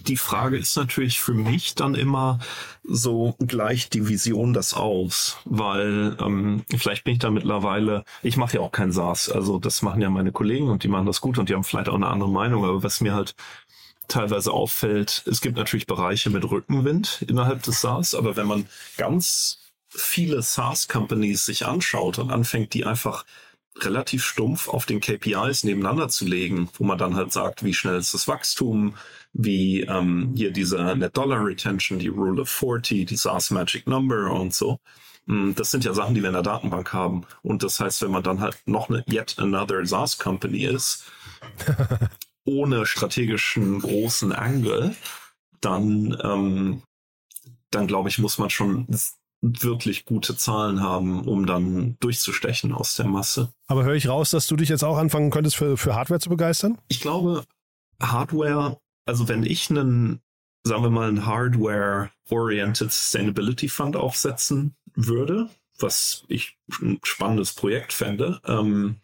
die 0.00 0.16
Frage 0.16 0.58
ist 0.58 0.76
natürlich 0.76 1.20
für 1.20 1.32
mich 1.32 1.76
dann 1.76 1.94
immer 1.94 2.40
so 2.82 3.36
gleich 3.38 3.88
die 3.88 4.08
Vision 4.08 4.52
das 4.52 4.74
aus, 4.74 5.38
weil 5.44 6.16
ähm, 6.20 6.64
vielleicht 6.76 7.04
bin 7.04 7.14
ich 7.14 7.20
da 7.20 7.30
mittlerweile, 7.30 8.04
ich 8.22 8.36
mache 8.36 8.56
ja 8.56 8.62
auch 8.62 8.72
kein 8.72 8.90
SaaS, 8.90 9.30
also 9.30 9.60
das 9.60 9.80
machen 9.82 10.02
ja 10.02 10.10
meine 10.10 10.32
Kollegen 10.32 10.68
und 10.68 10.82
die 10.82 10.88
machen 10.88 11.06
das 11.06 11.20
gut 11.20 11.38
und 11.38 11.48
die 11.48 11.54
haben 11.54 11.64
vielleicht 11.64 11.88
auch 11.88 11.94
eine 11.94 12.08
andere 12.08 12.30
Meinung, 12.30 12.64
aber 12.64 12.82
was 12.82 13.00
mir 13.00 13.14
halt 13.14 13.36
teilweise 14.08 14.52
auffällt, 14.52 15.22
es 15.26 15.40
gibt 15.40 15.56
natürlich 15.56 15.86
Bereiche 15.86 16.30
mit 16.30 16.50
Rückenwind 16.50 17.24
innerhalb 17.28 17.62
des 17.62 17.80
SaaS, 17.80 18.14
aber 18.16 18.36
wenn 18.36 18.48
man 18.48 18.66
ganz 18.96 19.60
viele 19.88 20.42
SaaS-Companies 20.42 21.44
sich 21.46 21.64
anschaut 21.64 22.18
und 22.18 22.32
anfängt, 22.32 22.74
die 22.74 22.84
einfach 22.84 23.24
relativ 23.84 24.24
stumpf 24.24 24.68
auf 24.68 24.86
den 24.86 25.00
KPIs 25.00 25.64
nebeneinander 25.64 26.08
zu 26.08 26.26
legen, 26.26 26.68
wo 26.74 26.84
man 26.84 26.98
dann 26.98 27.16
halt 27.16 27.32
sagt, 27.32 27.64
wie 27.64 27.74
schnell 27.74 27.98
ist 27.98 28.14
das 28.14 28.28
Wachstum, 28.28 28.94
wie 29.32 29.82
ähm, 29.82 30.32
hier 30.36 30.50
diese 30.50 30.78
Net 30.96 31.16
Dollar 31.16 31.44
Retention, 31.44 31.98
die 31.98 32.08
Rule 32.08 32.42
of 32.42 32.48
40, 32.48 33.06
die 33.06 33.16
SaaS 33.16 33.50
Magic 33.50 33.86
Number 33.86 34.30
und 34.30 34.54
so. 34.54 34.78
Mm, 35.26 35.52
das 35.54 35.70
sind 35.70 35.84
ja 35.84 35.94
Sachen, 35.94 36.14
die 36.14 36.22
wir 36.22 36.28
in 36.28 36.34
der 36.34 36.42
Datenbank 36.42 36.92
haben. 36.92 37.26
Und 37.42 37.62
das 37.62 37.80
heißt, 37.80 38.02
wenn 38.02 38.10
man 38.10 38.22
dann 38.22 38.40
halt 38.40 38.58
noch 38.66 38.88
eine 38.88 39.04
yet 39.10 39.38
another 39.38 39.84
SaaS 39.86 40.18
Company 40.18 40.64
ist, 40.64 41.04
ohne 42.44 42.86
strategischen 42.86 43.80
großen 43.80 44.32
Angle, 44.32 44.94
dann, 45.60 46.16
ähm, 46.22 46.82
dann 47.70 47.86
glaube 47.86 48.08
ich, 48.08 48.18
muss 48.18 48.38
man 48.38 48.50
schon 48.50 48.86
wirklich 49.42 50.04
gute 50.04 50.36
Zahlen 50.36 50.80
haben, 50.82 51.26
um 51.26 51.46
dann 51.46 51.96
durchzustechen 52.00 52.72
aus 52.72 52.96
der 52.96 53.06
Masse. 53.06 53.52
Aber 53.66 53.84
höre 53.84 53.94
ich 53.94 54.08
raus, 54.08 54.30
dass 54.30 54.46
du 54.46 54.56
dich 54.56 54.68
jetzt 54.68 54.84
auch 54.84 54.98
anfangen 54.98 55.30
könntest, 55.30 55.56
für, 55.56 55.76
für 55.76 55.94
Hardware 55.94 56.20
zu 56.20 56.28
begeistern? 56.28 56.78
Ich 56.88 57.00
glaube, 57.00 57.44
Hardware, 58.00 58.78
also 59.06 59.28
wenn 59.28 59.44
ich 59.44 59.70
einen 59.70 60.20
sagen 60.64 60.82
wir 60.82 60.90
mal, 60.90 61.08
ein 61.08 61.26
Hardware-Oriented 61.26 62.92
Sustainability 62.92 63.68
Fund 63.68 63.96
aufsetzen 63.96 64.76
würde, 64.94 65.48
was 65.78 66.24
ich 66.28 66.58
ein 66.82 67.00
spannendes 67.02 67.54
Projekt 67.54 67.92
fände, 67.92 68.40
ähm, 68.44 69.00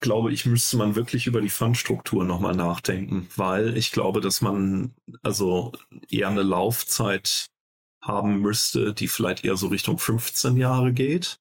glaube 0.00 0.32
ich, 0.32 0.46
müsste 0.46 0.76
man 0.76 0.94
wirklich 0.94 1.26
über 1.26 1.40
die 1.40 1.50
Fundstruktur 1.50 2.24
nochmal 2.24 2.54
nachdenken, 2.54 3.28
weil 3.36 3.76
ich 3.76 3.92
glaube, 3.92 4.20
dass 4.20 4.40
man 4.40 4.94
also 5.22 5.72
eher 6.08 6.28
eine 6.28 6.42
Laufzeit 6.42 7.46
haben 8.06 8.40
müsste, 8.40 8.94
die 8.94 9.08
vielleicht 9.08 9.44
eher 9.44 9.56
so 9.56 9.68
Richtung 9.68 9.98
15 9.98 10.56
Jahre 10.56 10.92
geht. 10.92 11.38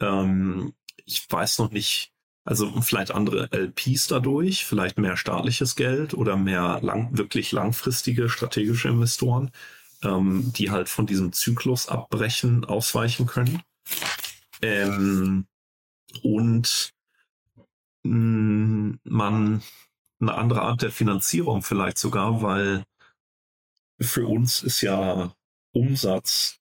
Ähm, 0.00 0.74
ich 1.04 1.26
weiß 1.30 1.58
noch 1.58 1.70
nicht, 1.70 2.12
also 2.44 2.80
vielleicht 2.82 3.10
andere 3.10 3.50
LPs 3.52 4.08
dadurch, 4.08 4.64
vielleicht 4.64 4.98
mehr 4.98 5.16
staatliches 5.16 5.76
Geld 5.76 6.14
oder 6.14 6.36
mehr 6.36 6.80
lang, 6.82 7.16
wirklich 7.16 7.52
langfristige 7.52 8.28
strategische 8.28 8.88
Investoren, 8.88 9.50
ähm, 10.02 10.52
die 10.54 10.70
halt 10.70 10.88
von 10.88 11.06
diesem 11.06 11.32
Zyklus 11.32 11.88
abbrechen, 11.88 12.64
ausweichen 12.64 13.26
können. 13.26 13.62
Ähm, 14.62 15.46
und 16.22 16.92
mh, 18.04 18.14
mm, 18.14 19.00
man 19.04 19.62
eine 20.20 20.34
andere 20.34 20.62
Art 20.62 20.82
der 20.82 20.92
Finanzierung 20.92 21.62
vielleicht 21.62 21.98
sogar, 21.98 22.42
weil 22.42 22.84
für 24.00 24.26
uns 24.26 24.62
ist 24.62 24.80
ja 24.80 25.34
Umsatz 25.74 26.58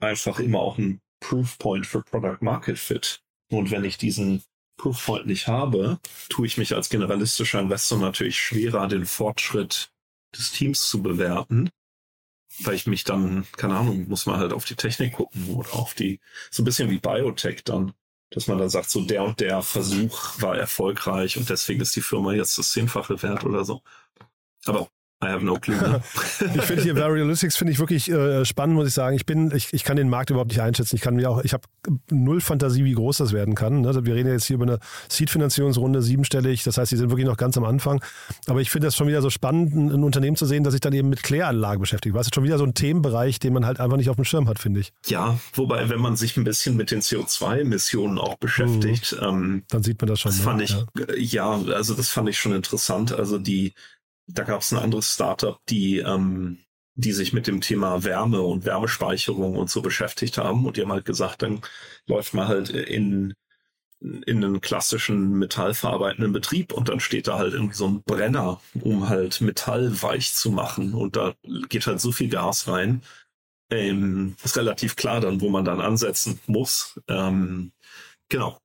einfach 0.00 0.38
immer 0.38 0.60
auch 0.60 0.78
ein 0.78 1.00
Proofpoint 1.20 1.86
für 1.86 2.02
Product 2.02 2.38
Market 2.40 2.78
Fit. 2.78 3.22
Und 3.50 3.70
wenn 3.70 3.84
ich 3.84 3.98
diesen 3.98 4.42
Proofpoint 4.76 5.26
nicht 5.26 5.46
habe, 5.46 6.00
tue 6.28 6.46
ich 6.46 6.58
mich 6.58 6.74
als 6.74 6.88
generalistischer 6.88 7.60
Investor 7.60 7.98
natürlich 7.98 8.38
schwerer, 8.38 8.88
den 8.88 9.06
Fortschritt 9.06 9.90
des 10.36 10.52
Teams 10.52 10.88
zu 10.88 11.02
bewerten, 11.02 11.70
weil 12.60 12.74
ich 12.74 12.86
mich 12.86 13.04
dann, 13.04 13.46
keine 13.56 13.76
Ahnung, 13.76 14.08
muss 14.08 14.26
man 14.26 14.38
halt 14.38 14.52
auf 14.52 14.64
die 14.64 14.74
Technik 14.74 15.14
gucken 15.14 15.54
oder 15.54 15.74
auf 15.74 15.94
die, 15.94 16.20
so 16.50 16.62
ein 16.62 16.64
bisschen 16.64 16.90
wie 16.90 16.98
Biotech 16.98 17.64
dann, 17.64 17.92
dass 18.30 18.46
man 18.46 18.58
dann 18.58 18.70
sagt, 18.70 18.90
so 18.90 19.02
der 19.02 19.22
und 19.24 19.40
der 19.40 19.62
Versuch 19.62 20.40
war 20.40 20.56
erfolgreich 20.56 21.36
und 21.36 21.48
deswegen 21.50 21.82
ist 21.82 21.94
die 21.94 22.00
Firma 22.00 22.32
jetzt 22.32 22.56
das 22.58 22.72
Zehnfache 22.72 23.22
wert 23.22 23.44
oder 23.44 23.64
so. 23.64 23.82
Aber 24.64 24.88
I 25.22 25.28
have 25.28 25.44
no 25.44 25.54
clue. 25.54 25.76
Ne? 25.76 26.02
ich 26.54 26.62
finde 26.62 26.82
hier 26.82 26.96
Varialytics 26.96 27.56
finde 27.56 27.72
ich 27.72 27.78
wirklich 27.78 28.10
äh, 28.10 28.44
spannend, 28.44 28.74
muss 28.74 28.88
ich 28.88 28.94
sagen. 28.94 29.14
Ich 29.14 29.24
bin, 29.24 29.54
ich, 29.54 29.72
ich 29.72 29.84
kann 29.84 29.96
den 29.96 30.08
Markt 30.08 30.30
überhaupt 30.30 30.50
nicht 30.50 30.60
einschätzen. 30.60 30.96
Ich 30.96 31.02
kann 31.02 31.14
mir 31.14 31.30
auch, 31.30 31.44
ich 31.44 31.52
habe 31.52 31.62
null 32.10 32.40
Fantasie, 32.40 32.84
wie 32.84 32.94
groß 32.94 33.18
das 33.18 33.32
werden 33.32 33.54
kann. 33.54 33.82
Ne? 33.82 34.04
Wir 34.04 34.14
reden 34.14 34.28
ja 34.28 34.34
jetzt 34.34 34.46
hier 34.46 34.54
über 34.54 34.64
eine 34.64 34.78
Seed-Finanzierungsrunde, 35.08 36.02
siebenstellig. 36.02 36.64
Das 36.64 36.76
heißt, 36.76 36.90
die 36.90 36.96
sind 36.96 37.10
wirklich 37.10 37.26
noch 37.26 37.36
ganz 37.36 37.56
am 37.56 37.64
Anfang. 37.64 38.02
Aber 38.46 38.60
ich 38.60 38.70
finde 38.70 38.88
das 38.88 38.96
schon 38.96 39.06
wieder 39.06 39.22
so 39.22 39.30
spannend, 39.30 39.74
ein, 39.74 39.92
ein, 39.92 40.02
Unternehmen 40.02 40.36
zu 40.36 40.44
sehen, 40.44 40.64
das 40.64 40.72
sich 40.72 40.80
dann 40.80 40.92
eben 40.92 41.08
mit 41.08 41.22
Kläranlagen 41.22 41.80
beschäftigt. 41.80 42.14
Weißt 42.14 42.30
du, 42.30 42.34
schon 42.34 42.44
wieder 42.44 42.58
so 42.58 42.64
ein 42.64 42.74
Themenbereich, 42.74 43.38
den 43.38 43.52
man 43.52 43.64
halt 43.64 43.78
einfach 43.78 43.96
nicht 43.96 44.10
auf 44.10 44.16
dem 44.16 44.24
Schirm 44.24 44.48
hat, 44.48 44.58
finde 44.58 44.80
ich. 44.80 44.92
Ja, 45.06 45.38
wobei, 45.54 45.88
wenn 45.88 46.00
man 46.00 46.16
sich 46.16 46.36
ein 46.36 46.44
bisschen 46.44 46.76
mit 46.76 46.90
den 46.90 47.00
CO2-Emissionen 47.00 48.18
auch 48.18 48.38
beschäftigt, 48.38 49.16
mhm. 49.20 49.28
ähm, 49.28 49.62
dann 49.68 49.84
sieht 49.84 50.00
man 50.00 50.08
das 50.08 50.18
schon. 50.18 50.30
Das 50.30 50.38
ne? 50.38 50.44
fand 50.44 50.62
ich, 50.62 50.70
ja. 50.70 51.54
ja, 51.54 51.74
also 51.74 51.94
das 51.94 52.08
fand 52.08 52.28
ich 52.28 52.38
schon 52.38 52.52
interessant. 52.52 53.12
Also 53.12 53.38
die 53.38 53.74
da 54.26 54.44
gab 54.44 54.60
es 54.60 54.72
ein 54.72 54.78
anderes 54.78 55.12
Startup, 55.12 55.58
die, 55.68 55.98
ähm, 55.98 56.58
die 56.94 57.12
sich 57.12 57.32
mit 57.32 57.46
dem 57.46 57.60
Thema 57.60 58.04
Wärme 58.04 58.42
und 58.42 58.64
Wärmespeicherung 58.64 59.56
und 59.56 59.70
so 59.70 59.82
beschäftigt 59.82 60.38
haben. 60.38 60.66
Und 60.66 60.76
die 60.76 60.82
haben 60.82 60.92
halt 60.92 61.04
gesagt, 61.04 61.42
dann 61.42 61.60
läuft 62.06 62.34
man 62.34 62.48
halt 62.48 62.70
in, 62.70 63.34
in 64.00 64.44
einen 64.44 64.60
klassischen 64.60 65.38
metallverarbeitenden 65.38 66.32
Betrieb 66.32 66.72
und 66.72 66.88
dann 66.88 67.00
steht 67.00 67.28
da 67.28 67.38
halt 67.38 67.54
irgendwie 67.54 67.74
so 67.76 67.86
ein 67.86 68.02
Brenner, 68.02 68.60
um 68.80 69.08
halt 69.08 69.40
Metall 69.40 70.02
weich 70.02 70.34
zu 70.34 70.50
machen. 70.50 70.94
Und 70.94 71.16
da 71.16 71.34
geht 71.68 71.86
halt 71.86 72.00
so 72.00 72.12
viel 72.12 72.28
Gas 72.28 72.68
rein. 72.68 73.02
Ähm, 73.70 74.36
ist 74.44 74.56
relativ 74.56 74.96
klar 74.96 75.20
dann, 75.20 75.40
wo 75.40 75.48
man 75.48 75.64
dann 75.64 75.80
ansetzen 75.80 76.40
muss. 76.46 77.00
Ähm, 77.08 77.72
genau. 78.28 78.58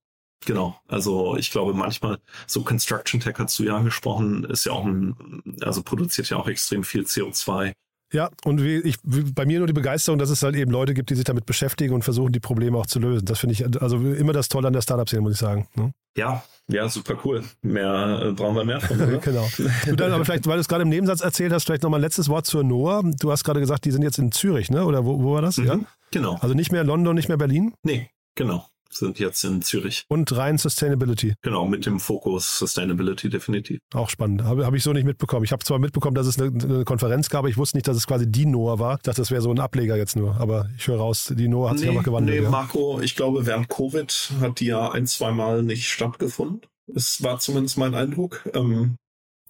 Genau, 0.46 0.80
also 0.88 1.36
ich 1.36 1.52
glaube 1.52 1.74
manchmal, 1.74 2.20
so 2.46 2.62
Construction 2.62 3.20
Tech 3.20 3.36
hast 3.38 3.58
du 3.60 3.64
ja 3.64 3.76
angesprochen, 3.76 4.44
ist 4.46 4.66
ja 4.66 4.72
auch 4.72 4.86
ein, 4.86 5.42
also 5.62 5.84
produziert 5.84 6.30
ja 6.30 6.38
auch 6.38 6.48
extrem 6.48 6.84
viel 6.84 7.04
CO2. 7.04 7.74
Ja, 8.14 8.30
und 8.46 8.64
wie 8.64 8.78
ich, 8.78 8.96
wie 9.04 9.24
bei 9.34 9.46
mir 9.46 9.58
nur 9.58 9.68
die 9.68 9.74
Begeisterung, 9.74 10.18
dass 10.18 10.30
es 10.30 10.42
halt 10.42 10.56
eben 10.56 10.72
Leute 10.72 10.94
gibt, 10.94 11.10
die 11.10 11.16
sich 11.16 11.26
damit 11.26 11.46
beschäftigen 11.46 11.94
und 11.94 12.04
versuchen, 12.04 12.32
die 12.32 12.40
Probleme 12.40 12.78
auch 12.78 12.86
zu 12.86 13.00
lösen. 13.00 13.26
Das 13.26 13.40
finde 13.40 13.54
ich 13.54 13.82
also 13.82 13.98
immer 13.98 14.32
das 14.32 14.48
Tolle 14.48 14.68
an 14.68 14.74
der 14.74 14.82
Startup-Szene, 14.82 15.22
muss 15.22 15.34
ich 15.34 15.40
sagen. 15.40 15.68
Ne? 15.76 15.92
Ja, 16.16 16.42
ja, 16.70 16.88
super 16.88 17.18
cool. 17.26 17.44
Mehr 17.62 18.22
äh, 18.24 18.32
brauchen 18.32 18.56
wir 18.56 18.64
mehr 18.64 18.80
von. 18.80 18.98
Genau. 19.22 19.46
Du 19.86 19.96
dann 19.98 20.14
aber 20.14 20.24
vielleicht, 20.24 20.48
weil 20.48 20.56
du 20.56 20.62
es 20.62 20.70
gerade 20.70 20.84
im 20.84 20.90
Nebensatz 20.90 21.20
erzählt 21.20 21.52
hast, 21.52 21.66
vielleicht 21.66 21.84
nochmal 21.84 22.00
ein 22.00 22.04
letztes 22.04 22.30
Wort 22.30 22.46
zur 22.46 22.64
Noah. 22.64 23.04
Du 23.04 23.30
hast 23.30 23.44
gerade 23.44 23.60
gesagt, 23.60 23.84
die 23.84 23.92
sind 23.92 24.04
jetzt 24.04 24.20
in 24.20 24.32
Zürich, 24.32 24.72
ne? 24.72 24.86
Oder 24.86 25.06
wo, 25.06 25.22
wo 25.22 25.34
war 25.34 25.42
das? 25.42 25.58
Mhm, 25.58 25.66
ja? 25.66 25.80
Genau. 26.12 26.38
Also 26.40 26.56
nicht 26.56 26.72
mehr 26.72 26.86
London, 26.86 27.14
nicht 27.14 27.28
mehr 27.28 27.38
Berlin? 27.38 27.74
Nee, 27.84 28.10
genau 28.36 28.66
sind 28.92 29.20
jetzt 29.20 29.44
in 29.44 29.62
Zürich. 29.62 30.06
Und 30.08 30.36
rein 30.36 30.58
Sustainability. 30.58 31.34
Genau, 31.42 31.66
mit 31.66 31.86
dem 31.86 32.00
Fokus 32.00 32.60
Sustainability 32.60 33.30
definitiv. 33.30 33.80
Auch 33.94 34.10
spannend. 34.10 34.44
Habe 34.44 34.66
hab 34.66 34.74
ich 34.74 34.84
so 34.84 34.94
nicht 34.94 35.06
mitbekommen. 35.06 35.44
Ich 35.44 35.52
habe 35.52 35.64
zwar 35.64 35.80
mitbekommen, 35.80 36.16
dass 36.16 36.28
es 36.28 36.40
eine, 36.40 36.52
eine, 36.64 36.86
Konferenz 36.86 37.30
gab, 37.30 37.40
aber 37.40 37.50
ich 37.50 37.58
wusste 37.58 37.78
nicht, 37.78 37.88
dass 37.88 37.98
es 37.98 38.08
quasi 38.08 38.30
die 38.30 38.46
NOAA 38.46 38.80
war. 38.80 38.96
Ich 38.96 39.04
dachte, 39.04 39.22
das 39.22 39.32
wäre 39.32 39.42
so 39.42 39.52
ein 39.52 39.60
Ableger 39.60 39.96
jetzt 39.96 40.16
nur. 40.16 40.40
Aber 40.40 40.70
ich 40.78 40.88
höre 40.88 40.98
raus, 40.98 41.34
die 41.36 41.48
NOAA 41.48 41.70
hat 41.70 41.76
nee, 41.76 41.82
sich 41.82 41.90
einfach 41.90 42.04
gewandelt. 42.04 42.38
Nee, 42.38 42.44
ja. 42.44 42.50
Marco, 42.50 43.00
ich 43.02 43.16
glaube, 43.16 43.46
während 43.46 43.70
Covid 43.70 44.32
hat 44.42 44.60
die 44.60 44.68
ja 44.68 44.92
ein, 44.92 45.08
zwei 45.08 45.32
Mal 45.32 45.64
nicht 45.64 45.90
stattgefunden. 45.90 46.62
Es 46.94 47.22
war 47.24 47.40
zumindest 47.40 47.78
mein 47.78 47.96
Eindruck. 47.96 48.50
Ähm, 48.54 48.98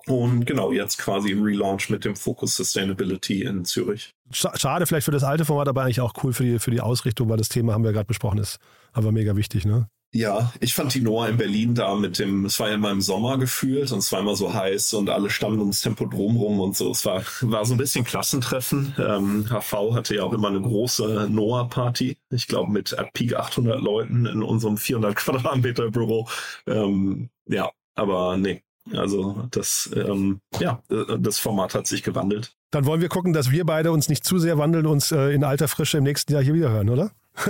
und 0.08 0.46
genau, 0.46 0.72
jetzt 0.72 0.98
quasi 0.98 1.32
im 1.32 1.44
Relaunch 1.44 1.90
mit 1.90 2.06
dem 2.06 2.16
Fokus 2.16 2.56
Sustainability 2.56 3.44
in 3.44 3.66
Zürich. 3.66 4.14
Schade 4.32 4.86
vielleicht 4.86 5.06
für 5.06 5.12
das 5.12 5.24
alte 5.24 5.46
Format, 5.46 5.68
aber 5.68 5.84
eigentlich 5.84 6.02
auch 6.02 6.14
cool 6.24 6.34
für 6.34 6.44
die, 6.44 6.60
für 6.60 6.72
die 6.72 6.82
Ausrichtung, 6.82 7.30
weil 7.30 7.38
das 7.38 7.50
Thema 7.50 7.74
haben 7.74 7.84
wir 7.84 7.94
gerade 7.94 8.08
besprochen, 8.08 8.40
ist 8.40 8.60
aber 8.94 9.12
mega 9.12 9.36
wichtig, 9.36 9.66
ne? 9.66 9.90
Ja, 10.14 10.54
ich 10.62 10.74
fand 10.74 10.94
die 10.94 11.02
Noah 11.02 11.28
in 11.28 11.36
Berlin 11.38 11.76
da 11.76 11.94
mit 11.96 12.18
dem, 12.18 12.46
es 12.46 12.60
war 12.62 12.70
ja 12.70 12.76
immer 12.76 12.92
im 12.92 13.02
Sommer 13.02 13.38
gefühlt 13.38 13.92
und 13.92 14.00
es 14.00 14.12
war 14.14 14.22
immer 14.22 14.38
so 14.38 14.54
heiß 14.54 14.94
und 14.94 15.10
alle 15.10 15.30
standen 15.30 15.60
ums 15.60 15.82
Tempodrom 15.82 16.38
rum 16.38 16.62
und 16.62 16.78
so. 16.78 16.92
Es 16.92 17.06
war, 17.06 17.24
war 17.42 17.66
so 17.66 17.74
ein 17.74 17.78
bisschen 17.78 18.06
Klassentreffen. 18.06 18.96
Ähm, 18.98 19.46
HV 19.50 19.94
hatte 19.94 20.16
ja 20.16 20.24
auch 20.24 20.32
immer 20.32 20.48
eine 20.48 20.62
große 20.62 21.28
Noah-Party. 21.30 22.18
Ich 22.30 22.48
glaube 22.48 22.72
mit 22.72 22.98
at 22.98 23.12
Peak 23.14 23.36
800 23.36 23.82
Leuten 23.82 24.26
in 24.26 24.44
unserem 24.44 24.78
400 24.78 25.16
Quadratmeter 25.18 25.92
Büro. 25.92 26.30
Ähm, 26.66 27.30
ja, 27.46 27.70
aber 27.96 28.38
nee, 28.38 28.64
also 28.94 29.48
das, 29.52 29.90
ähm, 29.96 30.40
ja, 30.60 30.82
das 31.20 31.40
Format 31.40 31.76
hat 31.76 31.88
sich 31.88 32.04
gewandelt. 32.04 32.56
Dann 32.72 32.86
wollen 32.86 33.02
wir 33.02 33.10
gucken, 33.10 33.34
dass 33.34 33.52
wir 33.52 33.66
beide 33.66 33.92
uns 33.92 34.10
nicht 34.10 34.24
zu 34.26 34.40
sehr 34.40 34.58
wandeln, 34.58 34.86
uns 34.86 35.12
äh, 35.12 35.34
in 35.34 35.44
alter 35.44 35.68
Frische 35.68 35.98
im 35.98 36.04
nächsten 36.04 36.34
Jahr 36.34 36.44
hier 36.44 36.54
wieder 36.54 36.70
hören, 36.70 36.90
oder? 36.90 37.12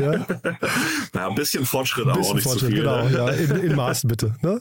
ja? 0.00 0.26
Na, 1.12 1.28
ein 1.28 1.34
bisschen 1.34 1.64
Fortschritt, 1.64 2.06
ein 2.06 2.12
bisschen 2.12 2.24
aber 2.24 2.30
auch 2.30 2.34
nicht 2.34 2.44
Fortschritt, 2.44 2.60
zu 2.60 2.66
viel. 2.66 2.82
Genau, 2.82 3.08
ne? 3.08 3.16
ja, 3.16 3.28
in, 3.30 3.70
in 3.70 3.74
Maßen 3.74 4.08
bitte. 4.08 4.36
Ne? 4.42 4.60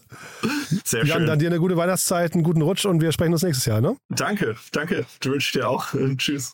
Sehr 0.85 1.05
Jan, 1.05 1.19
schön. 1.19 1.27
dann 1.27 1.39
dir 1.39 1.49
eine 1.49 1.59
gute 1.59 1.77
Weihnachtszeit, 1.77 2.33
einen 2.33 2.43
guten 2.43 2.61
Rutsch 2.61 2.85
und 2.85 3.01
wir 3.01 3.11
sprechen 3.11 3.33
uns 3.33 3.43
nächstes 3.43 3.65
Jahr. 3.65 3.81
Ne? 3.81 3.97
Danke, 4.09 4.55
danke. 4.71 5.05
Du 5.19 5.31
wünschst 5.31 5.53
dir 5.55 5.69
auch. 5.69 5.87
Tschüss. 6.17 6.53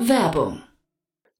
Werbung 0.00 0.62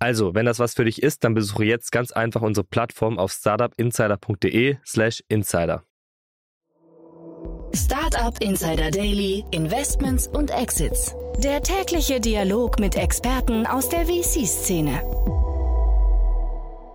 Also, 0.00 0.34
wenn 0.34 0.46
das 0.46 0.58
was 0.58 0.72
für 0.72 0.86
dich 0.86 1.02
ist, 1.02 1.24
dann 1.24 1.34
besuche 1.34 1.64
jetzt 1.64 1.92
ganz 1.92 2.10
einfach 2.10 2.40
unsere 2.40 2.64
Plattform 2.64 3.18
auf 3.18 3.32
startupinsider.de/slash 3.32 5.22
insider. 5.28 5.84
Startup 7.74 8.34
Insider 8.40 8.90
Daily, 8.90 9.44
Investments 9.50 10.26
und 10.26 10.50
Exits. 10.50 11.14
Der 11.44 11.62
tägliche 11.62 12.18
Dialog 12.18 12.80
mit 12.80 12.96
Experten 12.96 13.66
aus 13.66 13.90
der 13.90 14.06
VC-Szene. 14.06 15.02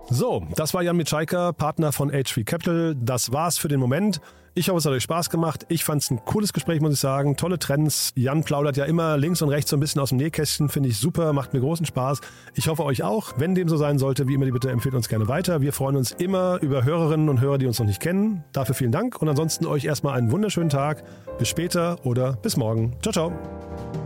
So, 0.08 0.42
das 0.56 0.74
war 0.74 0.82
Jan 0.82 0.96
Mitschaiker, 0.96 1.52
Partner 1.52 1.92
von 1.92 2.10
H3 2.10 2.44
Capital. 2.44 2.96
Das 2.96 3.32
war's 3.32 3.56
für 3.56 3.68
den 3.68 3.78
Moment. 3.78 4.20
Ich 4.58 4.70
hoffe, 4.70 4.78
es 4.78 4.86
hat 4.86 4.92
euch 4.94 5.02
Spaß 5.02 5.28
gemacht. 5.28 5.66
Ich 5.68 5.84
fand 5.84 6.02
es 6.02 6.10
ein 6.10 6.24
cooles 6.24 6.54
Gespräch, 6.54 6.80
muss 6.80 6.94
ich 6.94 6.98
sagen. 6.98 7.36
Tolle 7.36 7.58
Trends. 7.58 8.14
Jan 8.16 8.42
plaudert 8.42 8.78
ja 8.78 8.86
immer 8.86 9.18
links 9.18 9.42
und 9.42 9.50
rechts 9.50 9.68
so 9.68 9.76
ein 9.76 9.80
bisschen 9.80 10.00
aus 10.00 10.08
dem 10.08 10.16
Nähkästchen. 10.16 10.70
Finde 10.70 10.88
ich 10.88 10.96
super, 10.96 11.34
macht 11.34 11.52
mir 11.52 11.60
großen 11.60 11.84
Spaß. 11.84 12.22
Ich 12.54 12.66
hoffe 12.66 12.82
euch 12.82 13.02
auch. 13.02 13.34
Wenn 13.36 13.54
dem 13.54 13.68
so 13.68 13.76
sein 13.76 13.98
sollte, 13.98 14.28
wie 14.28 14.34
immer, 14.34 14.46
die 14.46 14.52
bitte 14.52 14.70
empfehlt 14.70 14.94
uns 14.94 15.10
gerne 15.10 15.28
weiter. 15.28 15.60
Wir 15.60 15.74
freuen 15.74 15.96
uns 15.96 16.12
immer 16.12 16.58
über 16.62 16.84
Hörerinnen 16.84 17.28
und 17.28 17.42
Hörer, 17.42 17.58
die 17.58 17.66
uns 17.66 17.78
noch 17.78 17.86
nicht 17.86 18.00
kennen. 18.00 18.44
Dafür 18.52 18.74
vielen 18.74 18.92
Dank 18.92 19.20
und 19.20 19.28
ansonsten 19.28 19.66
euch 19.66 19.84
erstmal 19.84 20.16
einen 20.16 20.32
wunderschönen 20.32 20.70
Tag. 20.70 21.04
Bis 21.36 21.48
später 21.48 21.98
oder 22.06 22.32
bis 22.36 22.56
morgen. 22.56 22.96
Ciao, 23.02 23.12
ciao. 23.12 24.05